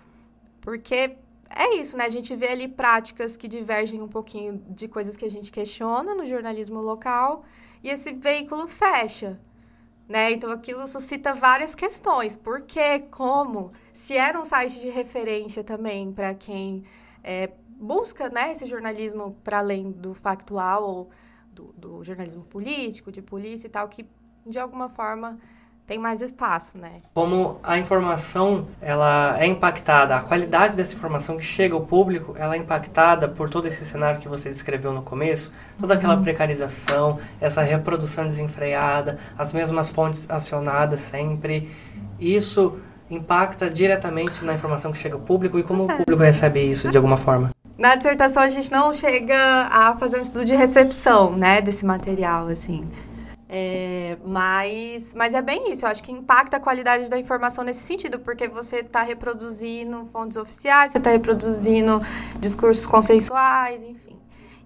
Porque 0.61 1.15
é 1.49 1.75
isso, 1.75 1.97
né? 1.97 2.05
A 2.05 2.09
gente 2.09 2.35
vê 2.35 2.49
ali 2.49 2.67
práticas 2.67 3.35
que 3.37 3.47
divergem 3.47 4.01
um 4.01 4.07
pouquinho 4.07 4.63
de 4.69 4.87
coisas 4.87 5.17
que 5.17 5.25
a 5.25 5.29
gente 5.29 5.51
questiona 5.51 6.13
no 6.13 6.25
jornalismo 6.25 6.81
local 6.81 7.43
e 7.83 7.89
esse 7.89 8.13
veículo 8.13 8.67
fecha, 8.67 9.39
né? 10.07 10.31
Então 10.31 10.51
aquilo 10.51 10.87
suscita 10.87 11.33
várias 11.33 11.73
questões. 11.73 12.35
Por 12.35 12.61
quê? 12.61 12.99
Como? 13.09 13.71
Se 13.93 14.15
era 14.15 14.39
um 14.39 14.45
site 14.45 14.79
de 14.79 14.89
referência 14.89 15.63
também 15.63 16.11
para 16.11 16.33
quem 16.35 16.83
é, 17.23 17.51
busca 17.69 18.29
né, 18.29 18.51
esse 18.51 18.65
jornalismo 18.65 19.37
para 19.43 19.59
além 19.59 19.91
do 19.91 20.13
factual 20.13 20.83
ou 20.83 21.09
do, 21.57 21.73
do 21.77 22.03
jornalismo 22.03 22.43
político, 22.43 23.11
de 23.11 23.21
polícia 23.21 23.67
e 23.67 23.69
tal, 23.69 23.87
que 23.87 24.05
de 24.45 24.59
alguma 24.59 24.87
forma 24.87 25.37
tem 25.85 25.97
mais 25.97 26.21
espaço, 26.21 26.77
né? 26.77 27.01
Como 27.13 27.59
a 27.63 27.77
informação 27.77 28.67
ela 28.81 29.37
é 29.39 29.47
impactada, 29.47 30.17
a 30.17 30.21
qualidade 30.21 30.75
dessa 30.75 30.93
informação 30.93 31.37
que 31.37 31.45
chega 31.45 31.75
ao 31.75 31.81
público, 31.81 32.35
ela 32.37 32.55
é 32.55 32.57
impactada 32.57 33.29
por 33.29 33.49
todo 33.49 33.67
esse 33.67 33.85
cenário 33.85 34.19
que 34.19 34.27
você 34.27 34.49
descreveu 34.49 34.91
no 34.91 35.01
começo, 35.01 35.51
toda 35.79 35.93
aquela 35.93 36.17
uhum. 36.17 36.23
precarização, 36.23 37.17
essa 37.39 37.61
reprodução 37.61 38.27
desenfreada, 38.27 39.17
as 39.37 39.53
mesmas 39.53 39.89
fontes 39.89 40.29
acionadas 40.29 40.99
sempre. 40.99 41.71
Isso 42.19 42.77
impacta 43.09 43.69
diretamente 43.69 44.43
na 44.43 44.53
informação 44.53 44.91
que 44.91 44.97
chega 44.97 45.15
ao 45.15 45.21
público 45.21 45.57
e 45.57 45.63
como 45.63 45.85
o 45.85 45.91
é. 45.91 45.95
público 45.95 46.21
recebe 46.21 46.59
isso 46.59 46.91
de 46.91 46.97
alguma 46.97 47.15
forma. 47.15 47.49
Na 47.77 47.95
dissertação 47.95 48.41
a 48.41 48.47
gente 48.47 48.71
não 48.71 48.91
chega 48.91 49.37
a 49.69 49.95
fazer 49.95 50.17
um 50.17 50.21
estudo 50.21 50.43
de 50.45 50.55
recepção, 50.55 51.35
né, 51.35 51.61
desse 51.61 51.85
material, 51.85 52.47
assim. 52.47 52.89
É, 53.49 54.17
mas, 54.25 55.13
mas 55.13 55.33
é 55.33 55.41
bem 55.41 55.71
isso, 55.71 55.85
eu 55.85 55.89
acho 55.89 56.03
que 56.03 56.11
impacta 56.11 56.57
a 56.57 56.59
qualidade 56.59 57.09
da 57.09 57.17
informação 57.17 57.63
nesse 57.63 57.81
sentido, 57.81 58.19
porque 58.19 58.47
você 58.47 58.77
está 58.77 59.03
reproduzindo 59.03 60.05
fontes 60.05 60.35
oficiais, 60.35 60.91
você 60.91 60.97
está 60.97 61.11
reproduzindo 61.11 62.01
discursos 62.39 62.85
consensuais, 62.85 63.83
enfim. 63.83 64.17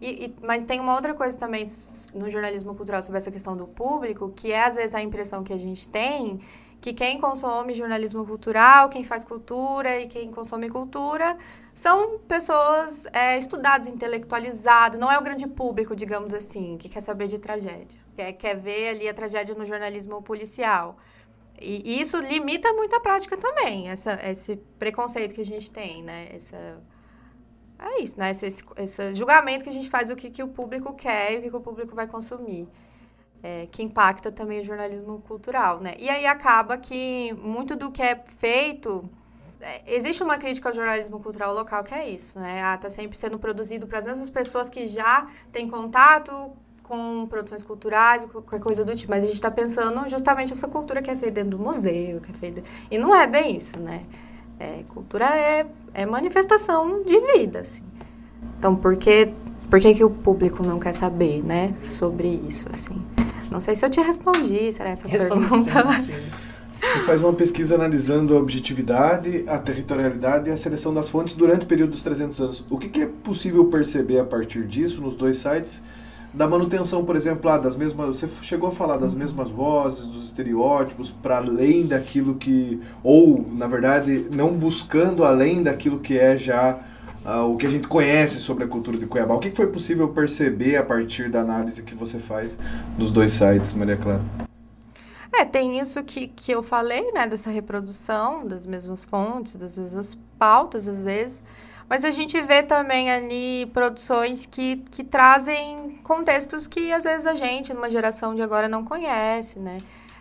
E, 0.01 0.25
e, 0.25 0.35
mas 0.41 0.63
tem 0.63 0.79
uma 0.79 0.95
outra 0.95 1.13
coisa 1.13 1.37
também 1.37 1.63
no 2.15 2.27
jornalismo 2.27 2.73
cultural 2.73 3.03
sobre 3.03 3.19
essa 3.19 3.29
questão 3.29 3.55
do 3.55 3.67
público, 3.67 4.31
que 4.35 4.51
é 4.51 4.65
às 4.65 4.75
vezes 4.75 4.95
a 4.95 5.01
impressão 5.01 5.43
que 5.43 5.53
a 5.53 5.59
gente 5.59 5.87
tem 5.87 6.39
que 6.81 6.93
quem 6.93 7.21
consome 7.21 7.75
jornalismo 7.75 8.25
cultural, 8.25 8.89
quem 8.89 9.03
faz 9.03 9.23
cultura 9.23 9.99
e 9.99 10.07
quem 10.07 10.31
consome 10.31 10.67
cultura 10.67 11.37
são 11.75 12.17
pessoas 12.27 13.05
é, 13.13 13.37
estudadas, 13.37 13.87
intelectualizadas, 13.87 14.99
não 14.99 15.11
é 15.11 15.17
o 15.17 15.21
grande 15.21 15.47
público, 15.47 15.95
digamos 15.95 16.33
assim, 16.33 16.77
que 16.79 16.89
quer 16.89 17.01
saber 17.01 17.27
de 17.27 17.37
tragédia, 17.37 17.99
quer, 18.15 18.33
quer 18.33 18.55
ver 18.57 18.89
ali 18.89 19.07
a 19.07 19.13
tragédia 19.13 19.53
no 19.53 19.63
jornalismo 19.63 20.23
policial. 20.23 20.97
E, 21.59 21.83
e 21.85 22.01
isso 22.01 22.17
limita 22.17 22.73
muito 22.73 22.95
a 22.95 22.99
prática 22.99 23.37
também, 23.37 23.87
essa, 23.87 24.19
esse 24.27 24.55
preconceito 24.79 25.35
que 25.35 25.41
a 25.41 25.45
gente 25.45 25.69
tem, 25.69 26.01
né? 26.01 26.29
Essa, 26.35 26.81
é 27.77 28.01
isso, 28.01 28.17
né? 28.17 28.31
Esse, 28.31 28.47
esse, 28.77 29.13
julgamento 29.13 29.63
que 29.63 29.69
a 29.69 29.73
gente 29.73 29.89
faz 29.89 30.09
do 30.09 30.15
que, 30.15 30.31
que 30.31 30.41
o 30.41 30.47
público 30.47 30.95
quer 30.95 31.33
e 31.33 31.37
o 31.37 31.41
que, 31.43 31.49
que 31.51 31.55
o 31.55 31.61
público 31.61 31.95
vai 31.95 32.07
consumir 32.07 32.67
é, 33.43 33.67
que 33.71 33.83
impacta 33.83 34.31
também 34.31 34.61
o 34.61 34.63
jornalismo 34.63 35.21
cultural, 35.27 35.79
né? 35.79 35.93
E 35.99 36.09
aí 36.09 36.25
acaba 36.25 36.77
que 36.77 37.33
muito 37.33 37.75
do 37.75 37.91
que 37.91 38.01
é 38.01 38.15
feito 38.25 39.03
é, 39.61 39.81
existe 39.85 40.23
uma 40.23 40.37
crítica 40.37 40.69
ao 40.69 40.75
jornalismo 40.75 41.19
cultural 41.19 41.53
local 41.53 41.83
que 41.83 41.93
é 41.93 42.09
isso, 42.09 42.39
né? 42.39 42.61
Ah, 42.63 42.77
tá 42.77 42.89
sempre 42.89 43.17
sendo 43.17 43.37
produzido 43.37 43.85
para 43.85 43.99
as 43.99 44.05
mesmas 44.05 44.29
pessoas 44.29 44.69
que 44.69 44.85
já 44.85 45.27
têm 45.51 45.67
contato 45.67 46.51
com 46.83 47.25
produções 47.27 47.63
culturais, 47.63 48.25
qualquer 48.25 48.59
coisa 48.59 48.83
do 48.83 48.95
tipo. 48.95 49.11
Mas 49.11 49.23
a 49.23 49.27
gente 49.27 49.35
está 49.35 49.51
pensando 49.51 50.09
justamente 50.09 50.51
essa 50.51 50.67
cultura 50.67 51.01
que 51.01 51.09
é 51.09 51.15
feita 51.15 51.35
dentro 51.35 51.57
do 51.57 51.63
museu, 51.63 52.19
que 52.19 52.31
é 52.31 52.33
feita... 52.33 52.63
E 52.89 52.97
não 52.97 53.15
é 53.15 53.27
bem 53.27 53.55
isso, 53.55 53.79
né? 53.79 54.03
É, 54.59 54.83
cultura 54.89 55.25
é, 55.25 55.65
é 55.93 56.05
manifestação 56.05 57.01
de 57.01 57.17
vida, 57.33 57.61
assim. 57.61 57.83
Então, 58.57 58.75
por 58.75 58.97
que, 58.97 59.31
por 59.69 59.79
que, 59.79 59.93
que 59.93 60.03
o 60.03 60.09
público 60.09 60.63
não 60.63 60.79
quer 60.79 60.93
saber, 60.93 61.41
né? 61.43 61.73
Sobre 61.81 62.27
isso, 62.27 62.67
assim. 62.69 63.01
Não 63.51 63.59
sei 63.59 63.75
se 63.75 63.85
eu 63.85 63.89
te 63.89 63.99
respondi, 63.99 64.71
será 64.71 64.91
essa 64.91 65.09
Respondi, 65.09 65.45
pergunta? 65.45 66.01
Sim, 66.01 66.13
sim. 66.15 66.21
Você 66.81 66.99
faz 67.01 67.21
uma 67.21 67.33
pesquisa 67.33 67.75
analisando 67.75 68.35
a 68.35 68.39
objetividade, 68.39 69.43
a 69.47 69.59
territorialidade 69.59 70.49
e 70.49 70.53
a 70.53 70.57
seleção 70.57 70.93
das 70.93 71.09
fontes 71.09 71.35
durante 71.35 71.63
o 71.63 71.67
período 71.67 71.91
dos 71.91 72.01
300 72.01 72.41
anos. 72.41 72.65
O 72.69 72.77
que, 72.77 72.89
que 72.89 73.01
é 73.01 73.05
possível 73.05 73.65
perceber 73.65 74.19
a 74.19 74.23
partir 74.25 74.65
disso 74.65 75.01
nos 75.01 75.15
dois 75.15 75.37
sites? 75.37 75.83
Da 76.33 76.47
manutenção, 76.47 77.03
por 77.03 77.15
exemplo, 77.15 77.51
ah, 77.51 77.57
das 77.57 77.75
mesmas. 77.75 78.07
Você 78.07 78.27
chegou 78.41 78.69
a 78.69 78.71
falar 78.71 78.97
das 78.97 79.13
mesmas 79.13 79.49
vozes, 79.49 80.07
dos 80.07 80.25
estereótipos, 80.25 81.11
para 81.11 81.37
além 81.37 81.85
daquilo 81.85 82.35
que. 82.35 82.79
Ou, 83.03 83.45
na 83.51 83.67
verdade, 83.67 84.27
não 84.33 84.53
buscando 84.53 85.25
além 85.25 85.61
daquilo 85.61 85.99
que 85.99 86.17
é 86.17 86.37
já 86.37 86.79
uh, 87.25 87.51
o 87.51 87.57
que 87.57 87.65
a 87.65 87.69
gente 87.69 87.87
conhece 87.87 88.39
sobre 88.39 88.63
a 88.63 88.67
cultura 88.67 88.97
de 88.97 89.05
Cuiabá. 89.05 89.33
O 89.35 89.39
que 89.39 89.51
foi 89.51 89.67
possível 89.67 90.09
perceber 90.09 90.75
a 90.75 90.83
partir 90.83 91.29
da 91.29 91.41
análise 91.41 91.83
que 91.83 91.95
você 91.95 92.19
faz 92.19 92.57
nos 92.97 93.11
dois 93.11 93.31
sites, 93.31 93.73
Maria 93.73 93.97
Clara? 93.97 94.21
É, 95.33 95.45
tem 95.45 95.79
isso 95.79 96.03
que, 96.03 96.27
que 96.27 96.51
eu 96.51 96.61
falei, 96.61 97.11
né, 97.13 97.25
dessa 97.25 97.49
reprodução 97.49 98.45
das 98.45 98.65
mesmas 98.65 99.05
fontes, 99.05 99.55
das 99.55 99.77
mesmas 99.77 100.17
pautas, 100.37 100.87
às 100.87 101.05
vezes. 101.05 101.41
Mas 101.89 102.05
a 102.05 102.11
gente 102.11 102.39
vê 102.41 102.63
também 102.63 103.11
ali 103.11 103.65
produções 103.67 104.45
que, 104.45 104.77
que 104.89 105.03
trazem 105.03 105.99
contextos 106.03 106.67
que, 106.67 106.91
às 106.91 107.03
vezes, 107.03 107.25
a 107.25 107.35
gente, 107.35 107.73
numa 107.73 107.89
geração 107.89 108.35
de 108.35 108.41
agora, 108.41 108.67
não 108.67 108.85
conhece, 108.85 109.59
né? 109.59 109.79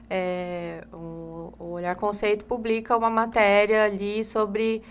É, 0.08 0.80
o, 0.92 1.52
o 1.58 1.64
Olhar 1.74 1.94
Conceito 1.94 2.44
publica 2.44 2.96
uma 2.96 3.08
matéria 3.08 3.84
ali 3.84 4.24
sobre 4.24 4.82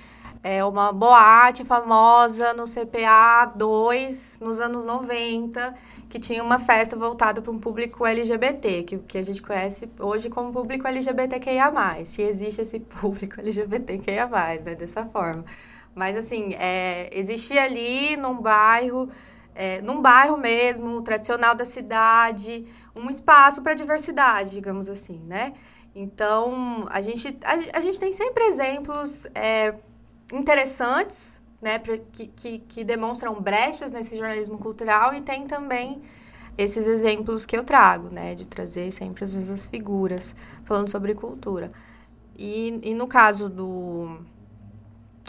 é 0.41 0.63
uma 0.63 0.91
boate 0.93 1.65
famosa 1.65 2.53
no 2.53 2.63
CPA 2.63 3.45
2, 3.55 4.39
nos 4.41 4.59
anos 4.59 4.85
90, 4.85 5.73
que 6.07 6.17
tinha 6.17 6.41
uma 6.41 6.57
festa 6.57 6.95
voltada 6.95 7.41
para 7.41 7.51
um 7.51 7.59
público 7.59 8.05
LGBT, 8.05 8.83
que, 8.83 8.97
que 8.99 9.17
a 9.17 9.23
gente 9.23 9.41
conhece 9.41 9.89
hoje 9.99 10.29
como 10.29 10.51
público 10.51 10.87
LGBTQIA+. 10.87 11.71
Se 12.05 12.21
existe 12.21 12.61
esse 12.61 12.79
público 13.01 13.39
LGBTQIA+, 13.39 14.27
né, 14.63 14.75
dessa 14.75 15.05
forma. 15.05 15.43
Mas, 15.93 16.15
assim, 16.15 16.53
é, 16.55 17.09
existia 17.17 17.63
ali 17.63 18.15
num 18.17 18.41
bairro... 18.41 19.09
É, 19.55 19.81
num 19.81 20.01
bairro 20.01 20.37
mesmo, 20.37 21.01
tradicional 21.01 21.53
da 21.53 21.65
cidade, 21.65 22.63
um 22.95 23.09
espaço 23.09 23.61
para 23.61 23.73
diversidade, 23.73 24.51
digamos 24.51 24.87
assim, 24.87 25.19
né? 25.27 25.51
Então, 25.93 26.85
a 26.89 27.01
gente, 27.01 27.37
a, 27.43 27.77
a 27.77 27.81
gente 27.81 27.99
tem 27.99 28.13
sempre 28.13 28.41
exemplos 28.45 29.27
é, 29.35 29.73
interessantes, 30.33 31.41
né, 31.61 31.79
pra, 31.79 31.97
que, 31.97 32.27
que, 32.27 32.59
que 32.59 32.83
demonstram 32.83 33.39
brechas 33.41 33.91
nesse 33.91 34.15
jornalismo 34.15 34.57
cultural 34.57 35.13
e 35.13 35.21
tem 35.21 35.45
também 35.45 36.01
esses 36.57 36.87
exemplos 36.87 37.45
que 37.45 37.57
eu 37.57 37.63
trago, 37.63 38.13
né, 38.13 38.35
de 38.35 38.47
trazer 38.47 38.91
sempre 38.91 39.23
as 39.23 39.33
mesmas 39.33 39.65
figuras 39.65 40.35
falando 40.63 40.89
sobre 40.89 41.13
cultura. 41.15 41.71
E, 42.37 42.79
e 42.83 42.93
no 42.93 43.07
caso 43.07 43.49
do. 43.49 44.17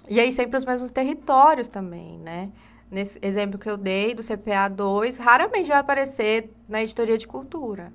E 0.09 0.21
aí, 0.21 0.31
sempre 0.33 0.57
os 0.57 0.65
mesmos 0.65 0.91
territórios 0.91 1.69
também, 1.69 2.19
né? 2.19 2.51
Nesse 2.91 3.19
exemplo 3.23 3.59
que 3.59 3.69
eu 3.71 3.77
dei 3.77 4.15
do 4.15 4.23
CPA 4.23 4.69
2, 4.69 5.19
raramente 5.19 5.69
vai 5.69 5.79
aparecer 5.79 6.53
na 6.69 6.83
editoria 6.83 7.17
de 7.17 7.27
cultura. 7.27 7.93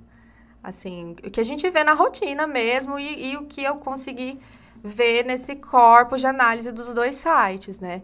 Assim, 0.64 1.12
o 1.12 1.30
que 1.30 1.40
a 1.40 1.44
gente 1.44 1.70
vê 1.70 1.84
na 1.84 1.94
rotina 1.94 2.48
mesmo 2.48 2.98
e, 2.98 3.32
e 3.32 3.38
o 3.38 3.46
que 3.46 3.64
eu 3.64 3.76
consegui 3.78 4.40
ver 4.86 5.26
nesse 5.26 5.56
corpo 5.56 6.16
de 6.16 6.28
análise 6.28 6.72
dos 6.72 6.94
dois 6.94 7.16
sites, 7.16 7.80
né? 7.80 8.04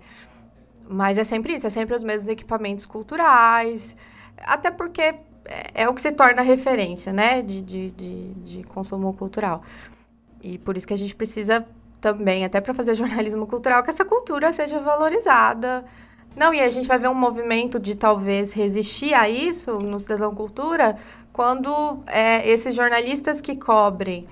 Mas 0.90 1.18
é 1.18 1.24
sempre 1.24 1.54
isso, 1.54 1.68
é 1.68 1.70
sempre 1.70 1.96
os 1.96 2.04
mesmos 2.04 2.28
equipamentos 2.28 2.86
culturais, 2.86 3.96
até 4.38 4.72
porque 4.72 5.02
é, 5.02 5.84
é 5.84 5.90
o 5.90 5.94
que 5.94 6.02
se 6.02 6.12
torna 6.12 6.42
referência, 6.42 7.14
né, 7.14 7.42
de, 7.42 7.62
de, 7.62 7.92
de, 7.92 8.34
de 8.34 8.64
consumo 8.64 9.14
cultural. 9.14 9.62
E 10.42 10.58
por 10.58 10.76
isso 10.76 10.88
que 10.88 10.94
a 10.94 10.98
gente 10.98 11.16
precisa 11.16 11.66
também, 12.02 12.44
até 12.44 12.60
para 12.60 12.74
fazer 12.74 12.96
jornalismo 12.96 13.46
cultural, 13.46 13.84
que 13.84 13.90
essa 13.92 14.04
cultura 14.04 14.52
seja 14.52 14.80
valorizada. 14.80 15.86
Não, 16.36 16.54
e 16.54 16.62
a 16.62 16.70
gente 16.70 16.88
vai 16.88 16.98
ver 16.98 17.10
um 17.10 17.14
movimento 17.14 17.80
de 17.80 17.96
talvez 17.96 18.54
resistir 18.54 19.14
a 19.14 19.30
isso 19.30 19.78
no 19.80 20.00
Cidadão 20.00 20.34
Cultura, 20.34 20.96
quando 21.32 22.02
é, 22.08 22.50
esses 22.50 22.74
jornalistas 22.74 23.40
que 23.40 23.56
cobrem 23.56 24.28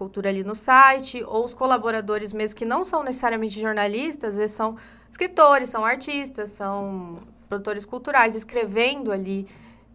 cultura 0.00 0.30
ali 0.30 0.42
no 0.42 0.54
site, 0.54 1.22
ou 1.24 1.44
os 1.44 1.52
colaboradores 1.52 2.32
mesmo 2.32 2.56
que 2.56 2.64
não 2.64 2.82
são 2.84 3.02
necessariamente 3.02 3.60
jornalistas, 3.60 4.38
eles 4.38 4.50
são 4.50 4.74
escritores, 5.10 5.68
são 5.68 5.84
artistas, 5.84 6.48
são 6.48 7.18
produtores 7.50 7.84
culturais, 7.84 8.34
escrevendo 8.34 9.12
ali 9.12 9.46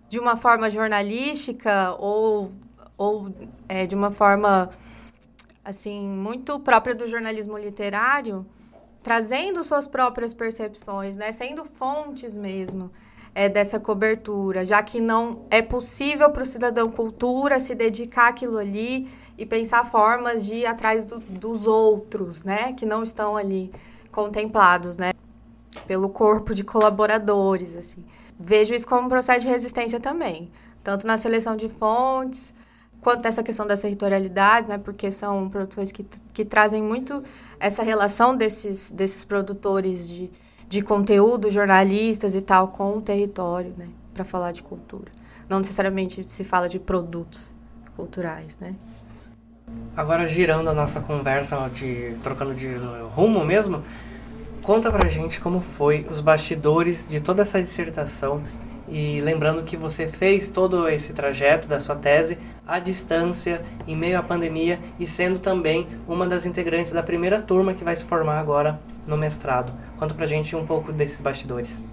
de 0.07 0.19
uma 0.19 0.35
forma 0.37 0.69
jornalística 0.69 1.95
ou, 1.97 2.51
ou 2.95 3.33
é, 3.67 3.87
de 3.87 3.95
uma 3.95 4.11
forma 4.11 4.69
assim 5.63 6.07
muito 6.07 6.59
própria 6.59 6.93
do 6.93 7.07
jornalismo 7.07 7.57
literário, 7.57 8.45
trazendo 9.01 9.63
suas 9.63 9.87
próprias 9.87 10.35
percepções, 10.35 11.17
né, 11.17 11.31
sendo 11.31 11.65
fontes 11.65 12.37
mesmo 12.37 12.91
é, 13.35 13.49
dessa 13.49 13.77
cobertura, 13.77 14.63
já 14.63 14.81
que 14.81 15.01
não 15.01 15.45
é 15.51 15.61
possível 15.61 16.29
para 16.29 16.41
o 16.41 16.45
cidadão 16.45 16.89
cultura 16.89 17.59
se 17.59 17.75
dedicar 17.75 18.29
àquilo 18.29 18.57
ali 18.57 19.09
e 19.37 19.45
pensar 19.45 19.83
formas 19.83 20.45
de 20.45 20.55
ir 20.55 20.65
atrás 20.65 21.05
do, 21.05 21.19
dos 21.19 21.67
outros, 21.67 22.45
né, 22.45 22.71
que 22.71 22.85
não 22.85 23.03
estão 23.03 23.35
ali 23.35 23.69
contemplados, 24.09 24.97
né, 24.97 25.11
pelo 25.85 26.07
corpo 26.07 26.53
de 26.53 26.63
colaboradores, 26.63 27.75
assim. 27.75 28.05
Vejo 28.39 28.73
isso 28.73 28.87
como 28.87 29.07
um 29.07 29.09
processo 29.09 29.41
de 29.41 29.49
resistência 29.49 29.99
também, 29.99 30.49
tanto 30.81 31.05
na 31.05 31.17
seleção 31.17 31.57
de 31.57 31.67
fontes, 31.67 32.53
quanto 33.01 33.25
nessa 33.25 33.43
questão 33.43 33.67
da 33.67 33.75
territorialidade, 33.75 34.69
né, 34.69 34.77
porque 34.77 35.11
são 35.11 35.49
produções 35.49 35.91
que, 35.91 36.05
que 36.31 36.45
trazem 36.45 36.81
muito 36.81 37.21
essa 37.59 37.83
relação 37.83 38.33
desses, 38.35 38.91
desses 38.91 39.25
produtores 39.25 40.07
de 40.07 40.31
de 40.67 40.81
conteúdo, 40.81 41.49
jornalistas 41.49 42.35
e 42.35 42.41
tal, 42.41 42.69
com 42.69 42.97
o 42.97 43.01
território, 43.01 43.73
né? 43.77 43.89
Para 44.13 44.23
falar 44.23 44.51
de 44.51 44.63
cultura. 44.63 45.11
Não 45.49 45.59
necessariamente 45.59 46.29
se 46.29 46.43
fala 46.43 46.67
de 46.67 46.79
produtos 46.79 47.53
culturais, 47.95 48.57
né? 48.59 48.75
Agora, 49.95 50.27
girando 50.27 50.69
a 50.69 50.73
nossa 50.73 51.01
conversa, 51.01 51.69
de, 51.69 52.13
trocando 52.21 52.53
de 52.53 52.73
rumo 53.13 53.43
mesmo, 53.43 53.83
conta 54.61 54.91
pra 54.91 55.07
gente 55.07 55.39
como 55.39 55.59
foi 55.59 56.05
os 56.09 56.19
bastidores 56.19 57.07
de 57.07 57.19
toda 57.19 57.41
essa 57.41 57.61
dissertação 57.61 58.41
e 58.87 59.19
lembrando 59.21 59.63
que 59.63 59.75
você 59.75 60.05
fez 60.05 60.49
todo 60.49 60.87
esse 60.87 61.13
trajeto 61.13 61.67
da 61.67 61.79
sua 61.79 61.95
tese 61.95 62.37
à 62.67 62.79
distância, 62.79 63.61
em 63.87 63.95
meio 63.95 64.19
à 64.19 64.23
pandemia 64.23 64.79
e 64.99 65.07
sendo 65.07 65.39
também 65.39 65.87
uma 66.07 66.27
das 66.27 66.45
integrantes 66.45 66.91
da 66.91 67.01
primeira 67.01 67.41
turma 67.41 67.73
que 67.73 67.83
vai 67.83 67.95
se 67.95 68.05
formar 68.05 68.39
agora 68.39 68.79
no 69.05 69.17
mestrado. 69.17 69.73
Conta 69.97 70.13
pra 70.13 70.25
gente 70.25 70.55
um 70.55 70.65
pouco 70.65 70.91
desses 70.91 71.21
bastidores. 71.21 71.83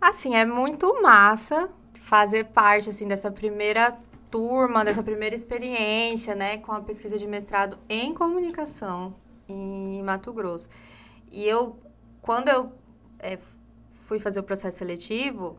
Assim, 0.00 0.34
é 0.36 0.44
muito 0.44 1.02
massa 1.02 1.68
fazer 1.94 2.44
parte 2.44 2.88
assim 2.88 3.06
dessa 3.06 3.30
primeira 3.30 3.98
turma, 4.30 4.84
dessa 4.84 5.02
primeira 5.02 5.34
experiência, 5.34 6.34
né, 6.34 6.58
com 6.58 6.72
a 6.72 6.80
pesquisa 6.80 7.18
de 7.18 7.26
mestrado 7.26 7.78
em 7.88 8.14
comunicação 8.14 9.14
em 9.48 10.02
Mato 10.02 10.32
Grosso. 10.32 10.68
E 11.30 11.46
eu, 11.46 11.78
quando 12.22 12.48
eu 12.48 12.72
é, 13.18 13.38
fui 13.92 14.18
fazer 14.18 14.40
o 14.40 14.42
processo 14.42 14.78
seletivo, 14.78 15.56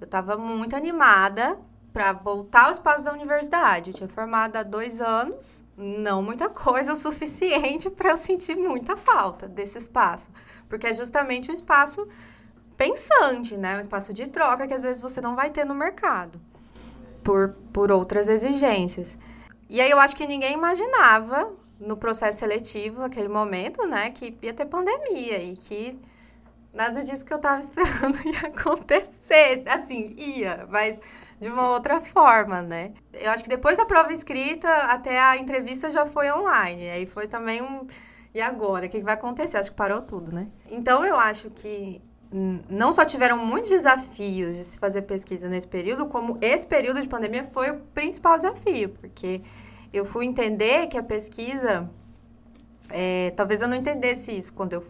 eu 0.00 0.04
estava 0.04 0.36
muito 0.36 0.76
animada 0.76 1.58
para 1.92 2.12
voltar 2.12 2.66
ao 2.66 2.72
espaço 2.72 3.04
da 3.04 3.12
universidade. 3.12 3.90
Eu 3.90 3.94
tinha 3.94 4.08
formado 4.08 4.56
há 4.56 4.62
dois 4.62 5.00
anos, 5.00 5.64
não 5.78 6.20
muita 6.20 6.48
coisa 6.48 6.92
o 6.92 6.96
suficiente 6.96 7.88
para 7.90 8.10
eu 8.10 8.16
sentir 8.16 8.56
muita 8.56 8.96
falta 8.96 9.46
desse 9.46 9.78
espaço, 9.78 10.30
porque 10.68 10.88
é 10.88 10.94
justamente 10.94 11.50
um 11.50 11.54
espaço 11.54 12.06
pensante, 12.76 13.56
né? 13.56 13.76
Um 13.76 13.80
espaço 13.80 14.12
de 14.12 14.26
troca 14.26 14.66
que 14.66 14.74
às 14.74 14.82
vezes 14.82 15.00
você 15.00 15.20
não 15.20 15.36
vai 15.36 15.50
ter 15.50 15.64
no 15.64 15.74
mercado 15.74 16.40
por, 17.22 17.54
por 17.72 17.92
outras 17.92 18.28
exigências. 18.28 19.16
E 19.68 19.80
aí 19.80 19.90
eu 19.90 20.00
acho 20.00 20.16
que 20.16 20.26
ninguém 20.26 20.54
imaginava 20.54 21.52
no 21.78 21.96
processo 21.96 22.40
seletivo, 22.40 23.00
naquele 23.00 23.28
momento, 23.28 23.86
né, 23.86 24.10
que 24.10 24.36
ia 24.42 24.52
ter 24.52 24.66
pandemia 24.66 25.40
e 25.40 25.56
que 25.56 25.98
nada 26.72 27.02
disso 27.04 27.24
que 27.24 27.32
eu 27.32 27.36
estava 27.36 27.58
esperando 27.60 28.18
ia 28.26 28.48
acontecer. 28.48 29.62
Assim, 29.66 30.14
ia, 30.16 30.66
mas 30.70 30.98
de 31.40 31.48
uma 31.48 31.70
outra 31.70 32.00
forma, 32.00 32.62
né? 32.62 32.92
Eu 33.12 33.30
acho 33.30 33.42
que 33.42 33.50
depois 33.50 33.76
da 33.76 33.84
prova 33.84 34.12
escrita, 34.12 34.68
até 34.68 35.20
a 35.20 35.36
entrevista 35.36 35.90
já 35.90 36.04
foi 36.04 36.30
online. 36.30 36.90
Aí 36.90 37.06
foi 37.06 37.26
também 37.26 37.62
um. 37.62 37.86
E 38.34 38.40
agora? 38.40 38.86
O 38.86 38.88
que 38.88 39.00
vai 39.00 39.14
acontecer? 39.14 39.56
Acho 39.56 39.70
que 39.70 39.76
parou 39.76 40.02
tudo, 40.02 40.32
né? 40.32 40.48
Então 40.70 41.04
eu 41.04 41.16
acho 41.16 41.50
que 41.50 42.02
não 42.68 42.92
só 42.92 43.04
tiveram 43.04 43.38
muitos 43.38 43.70
desafios 43.70 44.54
de 44.54 44.62
se 44.62 44.78
fazer 44.78 45.02
pesquisa 45.02 45.48
nesse 45.48 45.66
período, 45.66 46.06
como 46.06 46.36
esse 46.42 46.66
período 46.66 47.00
de 47.00 47.08
pandemia 47.08 47.44
foi 47.44 47.70
o 47.70 47.80
principal 47.94 48.36
desafio, 48.36 48.90
porque 48.90 49.40
eu 49.92 50.04
fui 50.04 50.26
entender 50.26 50.88
que 50.88 50.98
a 50.98 51.02
pesquisa. 51.02 51.88
É, 52.90 53.30
talvez 53.36 53.60
eu 53.60 53.68
não 53.68 53.76
entendesse 53.76 54.36
isso 54.36 54.52
quando 54.52 54.72
eu 54.72 54.80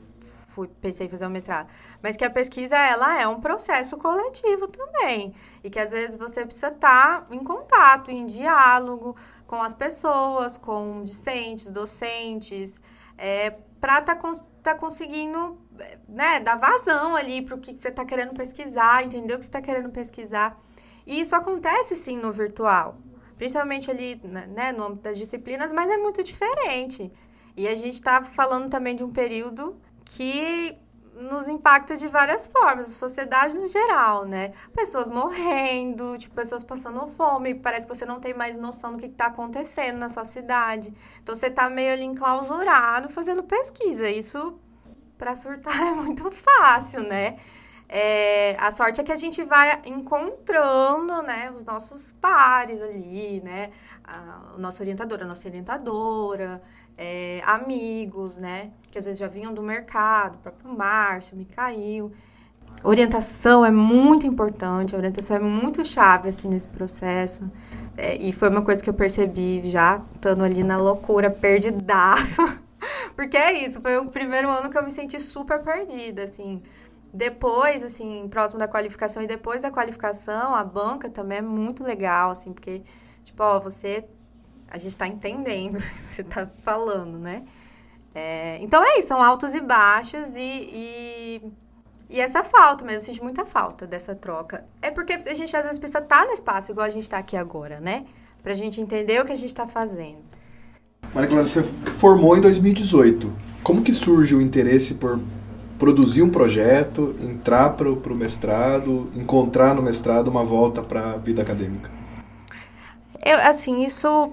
fui, 0.58 0.68
pensei 0.80 1.06
em 1.06 1.08
fazer 1.08 1.26
um 1.26 1.30
mestrado, 1.30 1.68
mas 2.02 2.16
que 2.16 2.24
a 2.24 2.30
pesquisa 2.30 2.76
ela 2.76 3.20
é 3.20 3.28
um 3.28 3.40
processo 3.40 3.96
coletivo 3.96 4.66
também 4.66 5.32
e 5.62 5.70
que 5.70 5.78
às 5.78 5.92
vezes 5.92 6.16
você 6.16 6.44
precisa 6.44 6.68
estar 6.68 7.28
em 7.30 7.44
contato, 7.44 8.10
em 8.10 8.26
diálogo 8.26 9.14
com 9.46 9.62
as 9.62 9.72
pessoas, 9.72 10.58
com 10.58 11.04
discentes, 11.04 11.70
docentes, 11.70 12.82
é, 13.16 13.50
para 13.80 13.98
estar 14.00 14.16
tá, 14.16 14.32
tá 14.62 14.74
conseguindo 14.74 15.56
né, 16.08 16.40
dar 16.40 16.56
vazão 16.56 17.14
ali 17.14 17.40
para 17.40 17.54
o 17.54 17.58
que, 17.58 17.72
que 17.72 17.80
você 17.80 17.88
está 17.88 18.04
querendo 18.04 18.34
pesquisar, 18.34 19.04
entender 19.04 19.34
o 19.34 19.38
que 19.38 19.44
você 19.44 19.48
está 19.48 19.62
querendo 19.62 19.90
pesquisar. 19.90 20.58
E 21.06 21.20
isso 21.20 21.36
acontece 21.36 21.94
sim 21.94 22.18
no 22.18 22.32
virtual, 22.32 22.98
principalmente 23.36 23.90
ali 23.90 24.20
né, 24.24 24.72
no 24.72 24.84
âmbito 24.84 25.02
das 25.02 25.16
disciplinas, 25.16 25.72
mas 25.72 25.88
é 25.88 25.96
muito 25.96 26.22
diferente. 26.24 27.12
E 27.56 27.66
a 27.66 27.74
gente 27.74 27.94
está 27.94 28.22
falando 28.22 28.68
também 28.68 28.94
de 28.94 29.02
um 29.02 29.10
período 29.10 29.80
que 30.08 30.76
nos 31.14 31.48
impacta 31.48 31.96
de 31.96 32.06
várias 32.06 32.48
formas, 32.48 32.86
a 32.86 32.90
sociedade 32.90 33.54
no 33.54 33.66
geral, 33.66 34.24
né? 34.24 34.52
Pessoas 34.72 35.10
morrendo, 35.10 36.16
tipo, 36.16 36.34
pessoas 36.34 36.62
passando 36.62 37.06
fome, 37.08 37.54
parece 37.54 37.86
que 37.86 37.94
você 37.94 38.06
não 38.06 38.20
tem 38.20 38.32
mais 38.32 38.56
noção 38.56 38.92
do 38.92 38.98
que 38.98 39.06
está 39.06 39.26
acontecendo 39.26 39.98
na 39.98 40.08
sua 40.08 40.24
cidade. 40.24 40.92
Então 41.22 41.34
você 41.34 41.48
está 41.48 41.68
meio 41.68 41.92
ali 41.92 42.04
enclausurado 42.04 43.08
fazendo 43.08 43.42
pesquisa. 43.42 44.08
Isso 44.08 44.58
para 45.18 45.34
surtar 45.34 45.76
é 45.88 45.92
muito 45.92 46.30
fácil, 46.30 47.02
né? 47.02 47.36
É, 47.88 48.54
a 48.61 48.71
sorte 48.71 49.00
é 49.00 49.04
que 49.04 49.11
a 49.11 49.16
gente 49.16 49.42
vai 49.42 49.80
encontrando, 49.87 51.23
né, 51.23 51.50
os 51.50 51.64
nossos 51.64 52.12
pares 52.12 52.83
ali, 52.83 53.40
né, 53.42 53.71
a, 54.04 54.52
a 54.54 54.59
nossa 54.59 54.83
orientadora, 54.83 55.25
a 55.25 55.26
nossa 55.26 55.49
orientadora, 55.49 56.61
é, 56.99 57.40
amigos, 57.47 58.37
né, 58.37 58.73
que 58.90 58.99
às 58.99 59.07
vezes 59.07 59.18
já 59.18 59.26
vinham 59.26 59.54
do 59.54 59.62
mercado, 59.62 60.35
o 60.35 60.38
próprio 60.38 60.76
Márcio, 60.76 61.35
Micael. 61.35 62.12
Orientação 62.85 63.64
é 63.64 63.71
muito 63.71 64.26
importante, 64.26 64.95
a 64.95 64.99
orientação 64.99 65.38
é 65.38 65.40
muito 65.40 65.83
chave, 65.83 66.28
assim, 66.28 66.49
nesse 66.49 66.68
processo. 66.68 67.50
É, 67.97 68.16
e 68.16 68.35
foi 68.35 68.50
uma 68.50 68.61
coisa 68.61 68.83
que 68.83 68.90
eu 68.90 68.95
percebi 68.95 69.62
já, 69.64 70.02
estando 70.14 70.45
ali 70.45 70.62
na 70.62 70.76
loucura, 70.76 71.30
perdidaço. 71.30 72.42
Porque 73.16 73.37
é 73.37 73.52
isso, 73.66 73.80
foi 73.80 73.97
o 73.97 74.07
primeiro 74.07 74.49
ano 74.50 74.68
que 74.68 74.76
eu 74.76 74.85
me 74.85 74.90
senti 74.90 75.18
super 75.18 75.61
perdida, 75.64 76.25
assim 76.25 76.62
depois, 77.12 77.82
assim, 77.82 78.28
próximo 78.28 78.58
da 78.58 78.68
qualificação 78.68 79.22
e 79.22 79.26
depois 79.26 79.62
da 79.62 79.70
qualificação, 79.70 80.54
a 80.54 80.62
banca 80.62 81.08
também 81.08 81.38
é 81.38 81.42
muito 81.42 81.82
legal, 81.82 82.30
assim, 82.30 82.52
porque, 82.52 82.82
tipo, 83.22 83.42
ó, 83.42 83.58
você. 83.58 84.04
A 84.70 84.76
gente 84.76 84.92
está 84.92 85.06
entendendo 85.06 85.76
o 85.78 85.80
que 85.80 86.00
você 86.00 86.20
está 86.20 86.46
falando, 86.62 87.18
né? 87.18 87.44
É, 88.14 88.59
então 88.61 88.85
é 88.85 88.98
isso, 88.98 89.09
são 89.09 89.22
altos 89.22 89.54
e 89.54 89.61
baixos 89.61 90.35
e, 90.35 90.40
e, 90.40 91.52
e, 92.11 92.20
essa 92.20 92.42
falta 92.42 92.85
mesmo, 92.85 92.98
eu 92.98 93.14
sinto 93.14 93.22
muita 93.22 93.46
falta 93.46 93.87
dessa 93.87 94.14
troca. 94.14 94.64
É 94.83 94.90
porque 94.90 95.14
a 95.14 95.35
gente 95.35 95.56
às 95.56 95.64
vezes 95.64 95.78
precisa 95.78 96.00
estar 96.00 96.20
tá 96.20 96.26
no 96.26 96.33
espaço, 96.33 96.72
igual 96.72 96.87
a 96.87 96.90
gente 96.90 97.04
está 97.04 97.16
aqui 97.18 97.37
agora, 97.37 97.80
né? 97.80 98.04
Pra 98.42 98.52
gente 98.52 98.80
entender 98.80 99.22
o 99.22 99.24
que 99.24 99.33
a 99.33 99.37
gente 99.37 99.48
está 99.48 99.66
fazendo. 99.66 100.18
Maria 101.14 101.30
Clara, 101.30 101.46
você 101.46 101.62
formou 101.62 102.37
em 102.37 102.40
2018. 102.40 103.33
Como 103.62 103.83
que 103.83 103.94
surge 103.94 104.35
o 104.35 104.42
interesse 104.42 104.94
por 104.94 105.18
produzir 105.78 106.22
um 106.22 106.30
projeto, 106.30 107.14
entrar 107.20 107.70
para 107.70 107.88
o 107.88 108.14
mestrado, 108.14 109.10
encontrar 109.14 109.74
no 109.74 109.82
mestrado 109.82 110.28
uma 110.28 110.44
volta 110.44 110.82
para 110.82 111.12
a 111.12 111.16
vida 111.16 111.42
acadêmica? 111.42 111.90
Eu, 113.24 113.38
assim, 113.40 113.82
isso... 113.82 114.32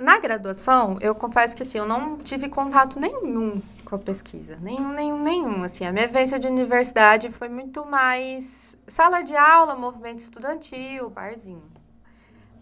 Na 0.00 0.18
graduação, 0.18 0.96
eu 1.02 1.14
confesso 1.14 1.54
que 1.54 1.62
assim, 1.62 1.76
eu 1.76 1.86
não 1.86 2.16
tive 2.16 2.48
contato 2.48 2.98
nenhum 2.98 3.60
com 3.84 3.94
a 3.94 3.98
pesquisa. 3.98 4.56
Nenhum, 4.60 4.90
nenhum, 4.92 5.22
nenhum. 5.22 5.62
Assim, 5.62 5.84
a 5.84 5.92
minha 5.92 6.06
vivência 6.06 6.38
de 6.38 6.46
universidade 6.46 7.30
foi 7.30 7.48
muito 7.50 7.86
mais 7.86 8.76
sala 8.88 9.22
de 9.22 9.36
aula, 9.36 9.74
movimento 9.76 10.18
estudantil, 10.18 11.10
barzinho. 11.10 11.62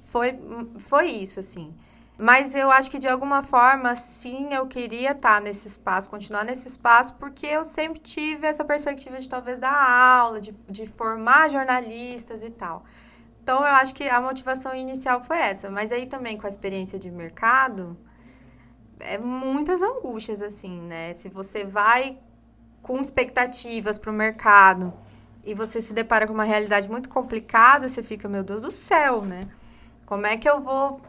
Foi, 0.02 0.38
foi 0.76 1.06
isso, 1.06 1.38
assim. 1.38 1.72
Mas 2.16 2.54
eu 2.54 2.70
acho 2.70 2.90
que 2.90 2.98
de 2.98 3.08
alguma 3.08 3.42
forma, 3.42 3.96
sim, 3.96 4.52
eu 4.52 4.66
queria 4.66 5.10
estar 5.10 5.40
nesse 5.40 5.66
espaço, 5.66 6.08
continuar 6.08 6.44
nesse 6.44 6.68
espaço, 6.68 7.14
porque 7.14 7.46
eu 7.46 7.64
sempre 7.64 7.98
tive 7.98 8.46
essa 8.46 8.64
perspectiva 8.64 9.18
de 9.18 9.28
talvez 9.28 9.58
dar 9.58 9.74
aula, 9.74 10.40
de, 10.40 10.52
de 10.68 10.86
formar 10.86 11.50
jornalistas 11.50 12.44
e 12.44 12.50
tal. 12.50 12.84
Então 13.42 13.58
eu 13.58 13.74
acho 13.74 13.94
que 13.94 14.08
a 14.08 14.20
motivação 14.20 14.74
inicial 14.74 15.20
foi 15.20 15.38
essa. 15.38 15.68
Mas 15.70 15.90
aí 15.90 16.06
também 16.06 16.36
com 16.38 16.46
a 16.46 16.48
experiência 16.48 16.98
de 17.00 17.10
mercado, 17.10 17.96
é 19.00 19.18
muitas 19.18 19.82
angústias, 19.82 20.40
assim, 20.40 20.80
né? 20.82 21.14
Se 21.14 21.28
você 21.28 21.64
vai 21.64 22.16
com 22.80 23.00
expectativas 23.00 23.98
para 23.98 24.10
o 24.10 24.14
mercado 24.14 24.92
e 25.44 25.52
você 25.52 25.80
se 25.80 25.92
depara 25.92 26.26
com 26.26 26.32
uma 26.32 26.44
realidade 26.44 26.88
muito 26.88 27.08
complicada, 27.08 27.88
você 27.88 28.02
fica, 28.02 28.28
meu 28.28 28.44
Deus 28.44 28.62
do 28.62 28.72
céu, 28.72 29.22
né? 29.22 29.48
Como 30.06 30.26
é 30.26 30.36
que 30.36 30.48
eu 30.48 30.60
vou 30.60 31.00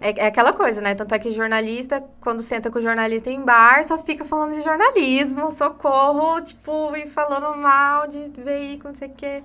é, 0.00 0.24
é, 0.24 0.26
aquela 0.26 0.52
coisa, 0.52 0.80
né? 0.80 0.94
Tanto 0.94 1.14
é 1.14 1.18
que 1.18 1.30
jornalista, 1.30 2.02
quando 2.20 2.40
senta 2.40 2.70
com 2.70 2.80
jornalista 2.80 3.30
em 3.30 3.42
bar, 3.42 3.84
só 3.84 3.98
fica 3.98 4.24
falando 4.24 4.54
de 4.54 4.62
jornalismo, 4.62 5.50
socorro, 5.50 6.40
tipo, 6.40 6.94
e 6.96 7.06
falando 7.06 7.56
mal 7.56 8.06
de 8.06 8.30
veículo, 8.36 8.90
não 8.90 8.96
sei 8.96 9.08
o 9.08 9.14
quê. 9.14 9.42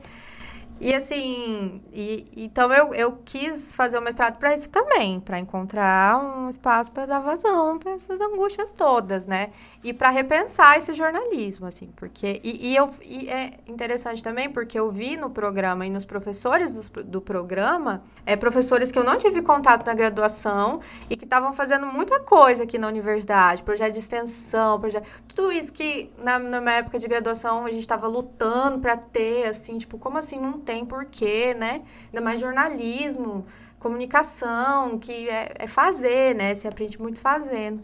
E 0.80 0.94
assim, 0.94 1.82
e, 1.94 2.26
então 2.36 2.72
eu, 2.74 2.94
eu 2.94 3.18
quis 3.24 3.74
fazer 3.74 3.98
o 3.98 4.02
mestrado 4.02 4.38
para 4.38 4.54
isso 4.54 4.70
também, 4.70 5.20
para 5.20 5.40
encontrar 5.40 6.20
um 6.20 6.50
espaço 6.50 6.92
para 6.92 7.06
dar 7.06 7.20
vazão 7.20 7.78
para 7.80 7.92
essas 7.92 8.20
angústias 8.20 8.72
todas, 8.72 9.28
né? 9.28 9.52
E 9.84 9.94
para 9.94 10.10
repensar 10.10 10.78
esse 10.78 10.94
jornalismo, 10.94 11.68
assim, 11.68 11.88
porque. 11.96 12.42
E, 12.44 12.72
e 12.72 12.76
eu, 12.76 12.90
e 13.02 13.30
é 13.30 13.54
interessante 13.68 14.22
também 14.22 14.50
porque 14.50 14.78
eu 14.78 14.92
vi 14.92 15.16
no 15.16 15.30
programa 15.30 15.86
e 15.86 15.90
nos 15.90 16.06
professores 16.06 16.74
do, 16.74 17.04
do 17.04 17.22
programa, 17.22 18.04
é, 18.26 18.36
professores 18.36 18.92
que 18.92 19.00
eu 19.00 19.04
não 19.04 19.18
tive 19.18 19.42
contato 19.42 19.86
na 19.86 19.94
graduação 19.94 20.80
e 21.10 21.16
que 21.16 21.24
estavam 21.24 21.54
fazendo 21.54 21.86
muita 21.86 22.20
coisa 22.20 22.64
aqui 22.64 22.78
na 22.78 22.88
universidade, 22.88 23.64
projeto 23.64 23.94
de 23.94 24.00
extensão, 24.00 24.80
projeto. 24.80 25.08
Tudo 25.34 25.52
isso 25.52 25.72
que 25.72 26.12
na, 26.18 26.40
na 26.40 26.60
minha 26.60 26.76
época 26.76 27.00
de 27.00 27.08
graduação 27.08 27.66
a 27.66 27.72
gente 27.72 27.82
estava 27.82 28.08
lutando 28.08 28.80
para 28.80 28.98
ter, 28.98 29.48
assim, 29.48 29.78
tipo, 29.78 29.98
como 29.98 30.18
assim 30.18 30.40
não 30.40 30.60
tem? 30.64 30.86
porquê, 30.86 31.54
né? 31.54 31.84
Ainda 32.06 32.22
mais 32.22 32.40
jornalismo, 32.40 33.46
comunicação, 33.80 34.98
que 35.00 35.30
é, 35.30 35.54
é 35.60 35.68
fazer, 35.68 36.36
né? 36.36 36.56
Você 36.56 36.68
aprende 36.68 37.00
muito 37.02 37.20
fazendo. 37.20 37.84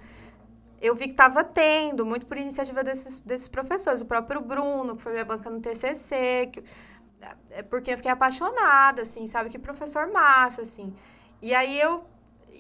Eu 0.82 0.96
vi 0.96 1.06
que 1.06 1.12
estava 1.12 1.44
tendo, 1.44 2.06
muito 2.06 2.26
por 2.26 2.38
iniciativa 2.38 2.84
desses, 2.84 3.20
desses 3.20 3.48
professores. 3.48 4.02
O 4.02 4.06
próprio 4.06 4.42
Bruno, 4.42 4.96
que 4.96 5.02
foi 5.02 5.12
minha 5.12 5.26
banca 5.26 5.50
no 5.50 5.60
TCC, 5.60 6.50
que, 6.52 6.64
é 7.52 7.62
porque 7.64 7.92
eu 7.92 7.98
fiquei 7.98 8.12
apaixonada, 8.12 9.02
assim, 9.02 9.28
sabe? 9.28 9.50
Que 9.50 9.60
professor 9.60 10.10
massa, 10.12 10.62
assim. 10.62 10.94
E 11.42 11.54
aí 11.54 11.80
eu 11.80 12.06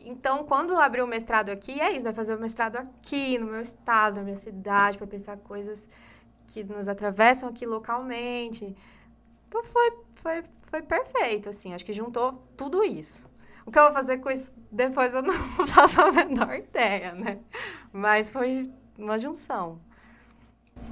então, 0.05 0.43
quando 0.45 0.71
eu 0.71 0.79
abri 0.79 1.01
o 1.01 1.07
mestrado 1.07 1.49
aqui, 1.49 1.79
é 1.79 1.91
isso, 1.91 2.03
vai 2.03 2.13
fazer 2.13 2.35
o 2.35 2.39
mestrado 2.39 2.77
aqui, 2.77 3.37
no 3.37 3.47
meu 3.47 3.61
estado, 3.61 4.17
na 4.17 4.23
minha 4.23 4.35
cidade, 4.35 4.97
para 4.97 5.07
pensar 5.07 5.37
coisas 5.37 5.87
que 6.47 6.63
nos 6.63 6.87
atravessam 6.87 7.49
aqui 7.49 7.65
localmente. 7.65 8.75
Então, 9.49 9.63
foi 9.63 9.91
foi, 10.21 10.43
foi 10.63 10.81
perfeito, 10.81 11.49
assim. 11.49 11.73
Acho 11.73 11.85
que 11.85 11.93
juntou 11.93 12.33
tudo 12.55 12.83
isso. 12.83 13.27
O 13.65 13.71
que 13.71 13.79
eu 13.79 13.83
vou 13.83 13.93
fazer 13.93 14.17
com 14.17 14.29
isso 14.29 14.53
depois 14.71 15.13
eu 15.13 15.21
não 15.23 15.33
faço 15.67 16.01
a 16.01 16.11
menor 16.11 16.53
ideia, 16.55 17.13
né? 17.13 17.39
Mas 17.91 18.29
foi 18.29 18.69
uma 18.97 19.19
junção. 19.19 19.79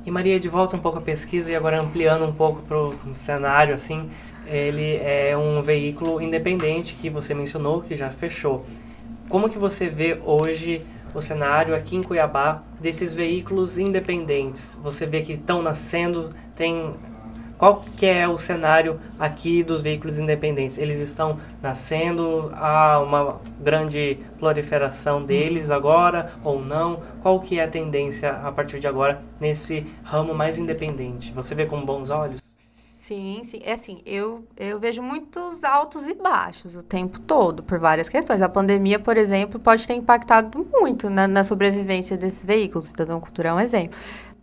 E 0.05 0.11
Maria, 0.11 0.39
de 0.39 0.49
volta 0.49 0.75
um 0.75 0.79
pouco 0.79 0.97
à 0.97 1.01
pesquisa 1.01 1.51
e 1.51 1.55
agora 1.55 1.79
ampliando 1.79 2.25
um 2.25 2.33
pouco 2.33 2.61
para 2.61 2.77
o 2.77 2.93
cenário, 3.13 3.73
assim, 3.73 4.09
ele 4.45 4.97
é 4.97 5.35
um 5.37 5.61
veículo 5.61 6.21
independente 6.21 6.95
que 6.95 7.09
você 7.09 7.33
mencionou, 7.33 7.81
que 7.81 7.95
já 7.95 8.09
fechou. 8.09 8.65
Como 9.29 9.49
que 9.49 9.57
você 9.57 9.89
vê 9.89 10.19
hoje 10.23 10.85
o 11.13 11.21
cenário 11.21 11.75
aqui 11.75 11.95
em 11.95 12.03
Cuiabá 12.03 12.63
desses 12.79 13.13
veículos 13.13 13.77
independentes? 13.77 14.77
Você 14.81 15.05
vê 15.05 15.21
que 15.21 15.33
estão 15.33 15.61
nascendo, 15.61 16.33
tem 16.55 16.95
qual 17.57 17.83
que 17.95 18.05
é 18.05 18.27
o 18.27 18.37
cenário 18.37 18.99
aqui 19.19 19.63
dos 19.63 19.81
veículos 19.81 20.19
independentes? 20.19 20.77
Eles 20.77 20.99
estão 20.99 21.39
nascendo, 21.61 22.51
há 22.53 22.99
uma 22.99 23.41
grande 23.59 24.19
proliferação 24.37 25.23
deles 25.23 25.71
agora 25.71 26.33
ou 26.43 26.63
não? 26.63 27.01
Qual 27.21 27.39
que 27.39 27.59
é 27.59 27.63
a 27.63 27.67
tendência 27.67 28.31
a 28.31 28.51
partir 28.51 28.79
de 28.79 28.87
agora 28.87 29.21
nesse 29.39 29.85
ramo 30.03 30.33
mais 30.33 30.57
independente? 30.57 31.33
Você 31.33 31.55
vê 31.55 31.65
com 31.65 31.83
bons 31.83 32.09
olhos? 32.09 32.47
Sim, 33.07 33.41
sim. 33.45 33.61
É 33.63 33.71
assim, 33.71 34.01
eu, 34.05 34.45
eu 34.57 34.81
vejo 34.81 35.01
muitos 35.01 35.63
altos 35.63 36.07
e 36.07 36.13
baixos 36.13 36.75
o 36.75 36.83
tempo 36.83 37.21
todo, 37.21 37.63
por 37.63 37.79
várias 37.79 38.09
questões. 38.09 38.41
A 38.41 38.49
pandemia, 38.49 38.99
por 38.99 39.15
exemplo, 39.15 39.57
pode 39.61 39.87
ter 39.87 39.93
impactado 39.93 40.67
muito 40.73 41.09
na, 41.09 41.25
na 41.25 41.41
sobrevivência 41.45 42.17
desses 42.17 42.43
veículos. 42.43 42.87
O 42.87 42.89
Cidadão 42.89 43.21
Cultural 43.21 43.57
é 43.57 43.61
um 43.61 43.65
exemplo. 43.65 43.97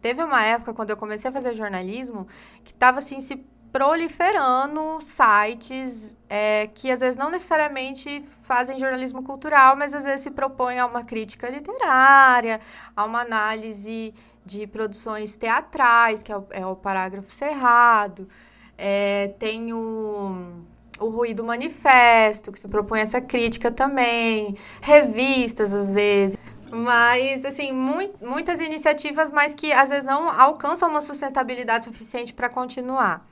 Teve 0.04 0.22
uma 0.22 0.44
época, 0.44 0.74
quando 0.74 0.90
eu 0.90 0.98
comecei 0.98 1.30
a 1.30 1.32
fazer 1.32 1.54
jornalismo, 1.54 2.28
que 2.62 2.72
estava 2.72 2.98
assim, 2.98 3.22
se 3.22 3.36
proliferando 3.72 5.00
sites 5.00 6.18
é, 6.28 6.66
que 6.66 6.90
às 6.90 7.00
vezes 7.00 7.16
não 7.16 7.30
necessariamente 7.30 8.22
fazem 8.42 8.78
jornalismo 8.78 9.22
cultural, 9.22 9.74
mas 9.76 9.94
às 9.94 10.04
vezes 10.04 10.20
se 10.20 10.30
propõem 10.30 10.78
a 10.78 10.84
uma 10.84 11.02
crítica 11.04 11.48
literária, 11.48 12.60
a 12.94 13.02
uma 13.06 13.22
análise 13.22 14.12
de 14.44 14.66
produções 14.66 15.36
teatrais, 15.36 16.22
que 16.22 16.30
é 16.30 16.36
o, 16.36 16.46
é 16.50 16.66
o 16.66 16.76
parágrafo 16.76 17.30
cerrado. 17.30 18.28
É, 18.76 19.28
tem 19.38 19.72
o, 19.72 20.66
o 21.00 21.08
Ruído 21.08 21.42
Manifesto, 21.42 22.52
que 22.52 22.60
se 22.60 22.68
propõe 22.68 23.00
essa 23.00 23.22
crítica 23.22 23.70
também, 23.70 24.54
revistas, 24.82 25.72
às 25.72 25.94
vezes. 25.94 26.43
Mas, 26.74 27.44
assim, 27.44 27.72
muito, 27.72 28.24
muitas 28.24 28.60
iniciativas, 28.60 29.30
mas 29.30 29.54
que 29.54 29.72
às 29.72 29.90
vezes 29.90 30.04
não 30.04 30.28
alcançam 30.28 30.88
uma 30.88 31.00
sustentabilidade 31.00 31.84
suficiente 31.84 32.34
para 32.34 32.48
continuar. 32.48 33.26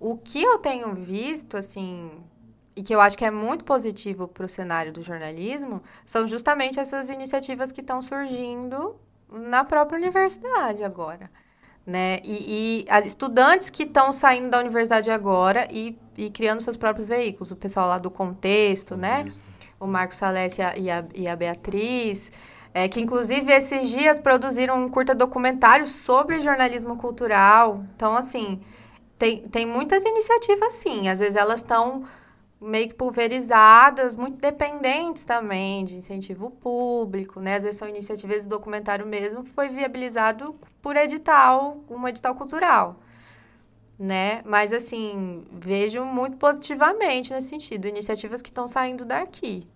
O 0.00 0.16
que 0.16 0.42
eu 0.42 0.58
tenho 0.58 0.94
visto, 0.94 1.56
assim, 1.56 2.10
e 2.74 2.82
que 2.82 2.94
eu 2.94 3.00
acho 3.00 3.18
que 3.18 3.24
é 3.24 3.30
muito 3.30 3.64
positivo 3.64 4.26
para 4.26 4.46
o 4.46 4.48
cenário 4.48 4.92
do 4.92 5.02
jornalismo, 5.02 5.82
são 6.04 6.26
justamente 6.26 6.80
essas 6.80 7.10
iniciativas 7.10 7.70
que 7.70 7.80
estão 7.80 8.00
surgindo 8.00 8.96
na 9.30 9.64
própria 9.64 9.98
universidade 9.98 10.82
agora 10.82 11.30
né? 11.86 12.18
E, 12.24 12.84
e 12.84 13.06
estudantes 13.06 13.70
que 13.70 13.84
estão 13.84 14.12
saindo 14.12 14.50
da 14.50 14.58
universidade 14.58 15.08
agora 15.08 15.68
e, 15.70 15.96
e, 16.16 16.28
criando 16.30 16.60
seus 16.60 16.76
próprios 16.76 17.08
veículos. 17.08 17.52
O 17.52 17.56
pessoal 17.56 17.86
lá 17.86 17.98
do 17.98 18.10
Contexto, 18.10 18.96
né? 18.96 19.24
O 19.78 19.86
Marcos 19.86 20.16
Salés 20.16 20.58
e 20.58 20.62
a, 20.62 21.04
e 21.14 21.28
a 21.28 21.36
Beatriz. 21.36 22.32
É, 22.78 22.88
que 22.88 23.00
inclusive 23.00 23.50
esses 23.50 23.88
dias 23.88 24.20
produziram 24.20 24.84
um 24.84 24.90
curta 24.90 25.14
documentário 25.14 25.86
sobre 25.86 26.40
jornalismo 26.40 26.98
cultural. 26.98 27.82
Então, 27.96 28.14
assim, 28.14 28.60
tem, 29.16 29.48
tem 29.48 29.64
muitas 29.64 30.04
iniciativas, 30.04 30.74
sim. 30.74 31.08
Às 31.08 31.20
vezes 31.20 31.36
elas 31.36 31.60
estão 31.60 32.04
meio 32.60 32.86
que 32.90 32.94
pulverizadas, 32.94 34.14
muito 34.14 34.36
dependentes 34.36 35.24
também 35.24 35.84
de 35.84 35.96
incentivo 35.96 36.50
público, 36.50 37.40
né? 37.40 37.54
Às 37.56 37.64
vezes 37.64 37.78
são 37.78 37.88
iniciativas 37.88 38.42
de 38.42 38.48
documentário 38.50 39.06
mesmo, 39.06 39.42
foi 39.42 39.70
viabilizado 39.70 40.54
por 40.82 40.96
edital, 40.96 41.78
um 41.88 42.06
edital 42.06 42.34
cultural, 42.34 43.00
né? 43.98 44.42
Mas, 44.44 44.74
assim, 44.74 45.46
vejo 45.50 46.04
muito 46.04 46.36
positivamente 46.36 47.32
nesse 47.32 47.48
sentido, 47.48 47.88
iniciativas 47.88 48.42
que 48.42 48.50
estão 48.50 48.68
saindo 48.68 49.06
daqui, 49.06 49.66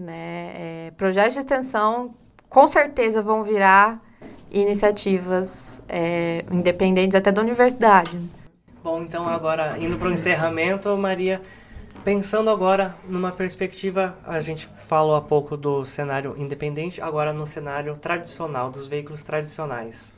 né? 0.00 0.52
É, 0.54 0.92
projetos 0.96 1.34
de 1.34 1.40
extensão, 1.40 2.14
com 2.48 2.66
certeza, 2.66 3.22
vão 3.22 3.44
virar 3.44 4.00
iniciativas 4.50 5.82
é, 5.88 6.44
independentes 6.50 7.14
até 7.14 7.30
da 7.30 7.40
universidade. 7.40 8.20
Bom, 8.82 9.02
então 9.02 9.28
agora, 9.28 9.76
indo 9.78 9.98
para 9.98 10.08
o 10.08 10.12
encerramento, 10.12 10.96
Maria... 10.96 11.40
Pensando 12.02 12.48
agora 12.48 12.96
numa 13.06 13.30
perspectiva, 13.30 14.16
a 14.24 14.40
gente 14.40 14.66
falou 14.66 15.14
há 15.14 15.20
pouco 15.20 15.54
do 15.54 15.84
cenário 15.84 16.34
independente, 16.38 16.98
agora 16.98 17.30
no 17.30 17.46
cenário 17.46 17.94
tradicional, 17.94 18.70
dos 18.70 18.88
veículos 18.88 19.22
tradicionais. 19.22 20.10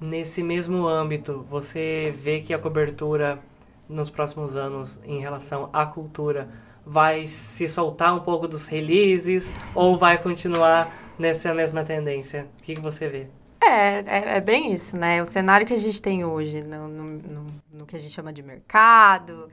Nesse 0.00 0.42
mesmo 0.42 0.84
âmbito, 0.84 1.46
você 1.48 2.12
vê 2.12 2.40
que 2.40 2.52
a 2.52 2.58
cobertura 2.58 3.38
nos 3.88 4.10
próximos 4.10 4.56
anos 4.56 5.00
em 5.04 5.20
relação 5.20 5.70
à 5.72 5.86
cultura 5.86 6.48
vai 6.84 7.26
se 7.26 7.68
soltar 7.68 8.14
um 8.14 8.20
pouco 8.20 8.48
dos 8.48 8.66
releases 8.66 9.52
ou 9.74 9.96
vai 9.96 10.20
continuar 10.20 10.92
nessa 11.18 11.54
mesma 11.54 11.84
tendência? 11.84 12.48
O 12.58 12.62
que, 12.62 12.74
que 12.74 12.80
você 12.80 13.08
vê? 13.08 13.26
É, 13.64 14.00
é, 14.00 14.36
é, 14.36 14.40
bem 14.40 14.72
isso, 14.72 14.96
né? 14.96 15.22
O 15.22 15.26
cenário 15.26 15.64
que 15.64 15.72
a 15.72 15.78
gente 15.78 16.02
tem 16.02 16.24
hoje, 16.24 16.62
no, 16.62 16.88
no, 16.88 17.04
no, 17.04 17.54
no 17.72 17.86
que 17.86 17.94
a 17.94 17.98
gente 17.98 18.12
chama 18.12 18.32
de 18.32 18.42
mercado, 18.42 19.48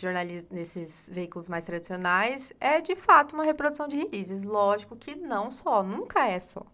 jornalis, 0.00 0.44
desses 0.44 1.10
veículos 1.12 1.48
mais 1.48 1.64
tradicionais, 1.64 2.52
é 2.58 2.80
de 2.80 2.96
fato 2.96 3.34
uma 3.34 3.44
reprodução 3.44 3.86
de 3.86 3.96
releases. 3.96 4.44
Lógico 4.44 4.96
que 4.96 5.14
não 5.14 5.50
só, 5.50 5.82
nunca 5.82 6.26
é 6.26 6.40
só. 6.40 6.64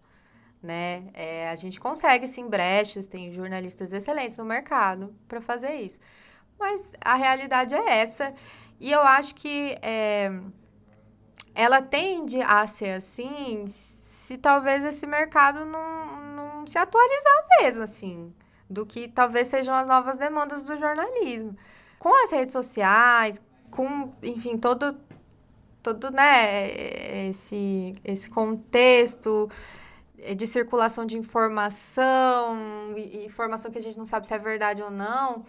Né? 0.62 1.04
É, 1.12 1.50
a 1.50 1.54
gente 1.56 1.78
consegue 1.80 2.28
sim 2.28 2.48
brechas, 2.48 3.06
tem 3.06 3.30
jornalistas 3.32 3.92
excelentes 3.92 4.36
no 4.36 4.44
mercado 4.44 5.14
para 5.26 5.40
fazer 5.40 5.74
isso. 5.74 5.98
Mas 6.58 6.92
a 7.00 7.14
realidade 7.14 7.74
é 7.74 7.98
essa. 7.98 8.32
E 8.78 8.92
eu 8.92 9.00
acho 9.00 9.34
que 9.34 9.76
é, 9.80 10.30
ela 11.54 11.80
tende 11.80 12.40
a 12.42 12.66
ser 12.66 12.90
assim 12.90 13.64
se 13.66 14.36
talvez 14.36 14.82
esse 14.84 15.06
mercado 15.06 15.64
não, 15.64 16.22
não 16.34 16.66
se 16.66 16.76
atualizar 16.76 17.46
mesmo, 17.60 17.84
assim, 17.84 18.34
do 18.68 18.84
que 18.84 19.08
talvez 19.08 19.48
sejam 19.48 19.74
as 19.74 19.88
novas 19.88 20.18
demandas 20.18 20.64
do 20.64 20.76
jornalismo. 20.76 21.56
Com 21.98 22.24
as 22.24 22.30
redes 22.32 22.52
sociais, 22.52 23.40
com, 23.70 24.12
enfim, 24.22 24.58
todo, 24.58 24.96
todo 25.82 26.10
né, 26.10 27.28
esse, 27.28 27.94
esse 28.04 28.28
contexto 28.28 29.48
de 30.36 30.46
circulação 30.46 31.06
de 31.06 31.16
informação, 31.16 32.56
informação 33.24 33.70
que 33.70 33.78
a 33.78 33.82
gente 33.82 33.96
não 33.96 34.04
sabe 34.04 34.26
se 34.26 34.34
é 34.34 34.38
verdade 34.38 34.82
ou 34.82 34.90
não, 34.90 35.44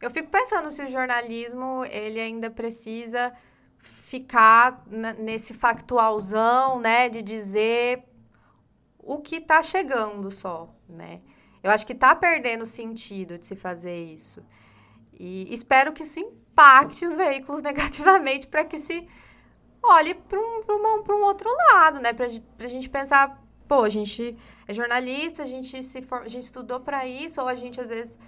eu 0.00 0.10
fico 0.10 0.30
pensando 0.30 0.70
se 0.70 0.82
o 0.82 0.88
jornalismo 0.88 1.84
ele 1.86 2.20
ainda 2.20 2.50
precisa 2.50 3.32
ficar 3.78 4.84
nesse 5.18 5.54
factualzão, 5.54 6.80
né, 6.80 7.08
de 7.08 7.22
dizer 7.22 8.04
o 8.98 9.18
que 9.18 9.36
está 9.36 9.62
chegando 9.62 10.30
só, 10.30 10.68
né? 10.88 11.20
Eu 11.62 11.70
acho 11.70 11.86
que 11.86 11.92
está 11.92 12.14
perdendo 12.14 12.62
o 12.62 12.66
sentido 12.66 13.38
de 13.38 13.46
se 13.46 13.56
fazer 13.56 14.04
isso. 14.04 14.44
E 15.18 15.52
espero 15.52 15.92
que 15.92 16.02
isso 16.02 16.20
impacte 16.20 17.06
os 17.06 17.16
veículos 17.16 17.62
negativamente 17.62 18.46
para 18.46 18.64
que 18.64 18.78
se 18.78 19.06
olhe 19.82 20.14
para 20.14 20.38
um, 20.38 20.62
um, 20.68 21.12
um 21.14 21.24
outro 21.24 21.48
lado, 21.72 22.00
né? 22.00 22.12
Para 22.12 22.26
a 22.26 22.68
gente 22.68 22.88
pensar, 22.88 23.42
pô, 23.68 23.82
a 23.82 23.88
gente 23.88 24.36
é 24.66 24.74
jornalista, 24.74 25.42
a 25.42 25.46
gente, 25.46 25.82
se 25.82 26.02
for, 26.02 26.22
a 26.22 26.28
gente 26.28 26.44
estudou 26.44 26.80
para 26.80 27.06
isso, 27.06 27.40
ou 27.40 27.48
a 27.48 27.54
gente 27.54 27.80
às 27.80 27.88
vezes 27.88 28.18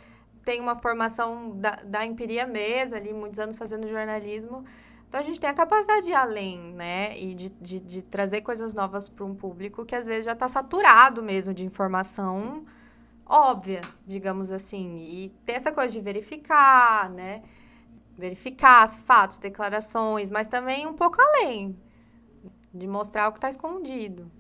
tem 0.45 0.61
uma 0.61 0.77
formação 0.77 1.57
da, 1.59 1.77
da 1.85 2.07
empiria 2.07 2.47
mesmo, 2.47 2.97
ali, 2.97 3.13
muitos 3.13 3.39
anos 3.39 3.57
fazendo 3.57 3.89
jornalismo. 3.89 4.65
Então 5.09 5.21
a 5.21 5.23
gente 5.23 5.41
tem 5.41 5.49
a 5.49 5.55
capacidade 5.55 6.07
de 6.07 6.11
ir 6.11 6.15
além, 6.15 6.73
né? 6.75 7.19
E 7.19 7.35
de, 7.35 7.51
de, 7.51 7.81
de 7.81 8.03
trazer 8.03 8.43
coisas 8.43 8.75
novas 8.75 9.09
para 9.09 9.25
um 9.25 9.35
público 9.35 9.85
que 9.87 9.95
às 9.95 10.07
vezes 10.07 10.25
já 10.25 10.33
está 10.33 10.49
saturado 10.49 11.23
mesmo 11.23 11.55
de 11.55 11.65
informação 11.65 12.65
óbvia, 13.29 13.83
digamos 14.07 14.51
assim. 14.51 14.97
E 14.99 15.29
ter 15.45 15.53
essa 15.53 15.71
coisa 15.71 15.93
de 15.93 16.01
verificar, 16.01 17.11
né? 17.11 17.43
Verificar 18.17 18.89
os 18.89 18.99
fatos, 18.99 19.39
declarações, 19.39 20.31
mas 20.31 20.49
também 20.49 20.87
um 20.87 20.95
pouco 20.95 21.21
além. 21.21 21.79
De 22.73 22.87
mostrar 22.87 23.29
o 23.29 23.33
que 23.33 23.39
está 23.39 23.51
escondido. 23.51 24.31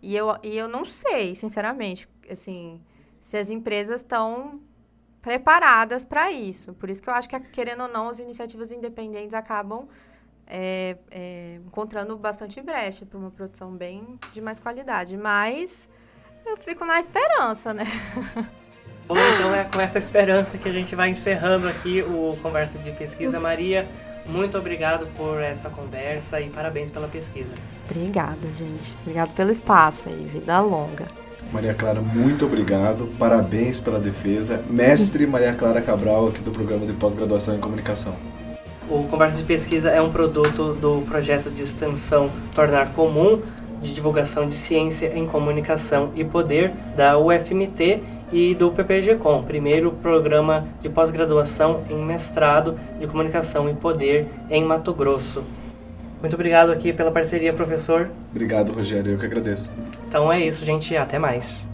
E 0.00 0.16
eu, 0.16 0.36
e 0.42 0.56
eu 0.56 0.68
não 0.68 0.84
sei, 0.84 1.34
sinceramente, 1.34 2.08
assim, 2.30 2.80
se 3.20 3.36
as 3.36 3.50
empresas 3.50 4.00
estão 4.00 4.60
preparadas 5.28 6.06
para 6.06 6.32
isso. 6.32 6.72
Por 6.72 6.88
isso 6.88 7.02
que 7.02 7.10
eu 7.10 7.12
acho 7.12 7.28
que, 7.28 7.38
querendo 7.38 7.82
ou 7.82 7.88
não, 7.88 8.08
as 8.08 8.18
iniciativas 8.18 8.72
independentes 8.72 9.34
acabam 9.34 9.86
é, 10.46 10.96
é, 11.10 11.60
encontrando 11.66 12.16
bastante 12.16 12.62
brecha 12.62 13.04
para 13.04 13.18
uma 13.18 13.30
produção 13.30 13.72
bem 13.72 14.18
de 14.32 14.40
mais 14.40 14.58
qualidade. 14.58 15.18
Mas 15.18 15.86
eu 16.46 16.56
fico 16.56 16.86
na 16.86 16.98
esperança, 16.98 17.74
né? 17.74 17.84
Bom, 19.06 19.16
então 19.34 19.54
é 19.54 19.64
com 19.64 19.78
essa 19.78 19.98
esperança 19.98 20.56
que 20.56 20.66
a 20.66 20.72
gente 20.72 20.96
vai 20.96 21.10
encerrando 21.10 21.68
aqui 21.68 22.02
o 22.02 22.34
Conversa 22.40 22.78
de 22.78 22.90
Pesquisa. 22.92 23.38
Maria, 23.38 23.86
muito 24.24 24.56
obrigado 24.56 25.06
por 25.08 25.42
essa 25.42 25.68
conversa 25.68 26.40
e 26.40 26.48
parabéns 26.48 26.90
pela 26.90 27.08
pesquisa. 27.08 27.52
Obrigada, 27.84 28.50
gente. 28.52 28.94
Obrigado 29.02 29.34
pelo 29.34 29.50
espaço 29.50 30.08
aí. 30.08 30.24
Vida 30.24 30.58
longa. 30.60 31.06
Maria 31.52 31.74
Clara, 31.74 32.00
muito 32.00 32.44
obrigado. 32.44 33.08
Parabéns 33.18 33.80
pela 33.80 33.98
defesa. 33.98 34.62
Mestre 34.68 35.26
Maria 35.26 35.54
Clara 35.54 35.80
Cabral, 35.80 36.28
aqui 36.28 36.40
do 36.40 36.50
programa 36.50 36.86
de 36.86 36.92
pós-graduação 36.92 37.56
em 37.56 37.60
comunicação. 37.60 38.14
O 38.88 39.04
Conversa 39.04 39.38
de 39.38 39.44
Pesquisa 39.44 39.90
é 39.90 40.00
um 40.00 40.10
produto 40.10 40.74
do 40.74 41.02
projeto 41.02 41.50
de 41.50 41.62
extensão 41.62 42.30
Tornar 42.54 42.92
Comum, 42.92 43.40
de 43.80 43.94
divulgação 43.94 44.46
de 44.46 44.54
ciência 44.54 45.12
em 45.14 45.26
comunicação 45.26 46.10
e 46.16 46.24
poder 46.24 46.72
da 46.96 47.18
UFMT 47.18 48.02
e 48.32 48.54
do 48.54 48.70
PPG-Com, 48.70 49.42
primeiro 49.42 49.92
programa 49.92 50.66
de 50.80 50.88
pós-graduação 50.88 51.82
em 51.88 52.04
mestrado 52.04 52.76
de 52.98 53.06
comunicação 53.06 53.68
e 53.70 53.74
poder 53.74 54.26
em 54.50 54.64
Mato 54.64 54.92
Grosso. 54.92 55.44
Muito 56.20 56.34
obrigado 56.34 56.70
aqui 56.72 56.92
pela 56.92 57.10
parceria, 57.10 57.52
professor. 57.52 58.10
Obrigado, 58.30 58.72
Rogério. 58.72 59.12
Eu 59.12 59.18
que 59.18 59.26
agradeço. 59.26 59.72
Então 60.06 60.32
é 60.32 60.40
isso, 60.40 60.64
gente. 60.64 60.96
Até 60.96 61.18
mais. 61.18 61.66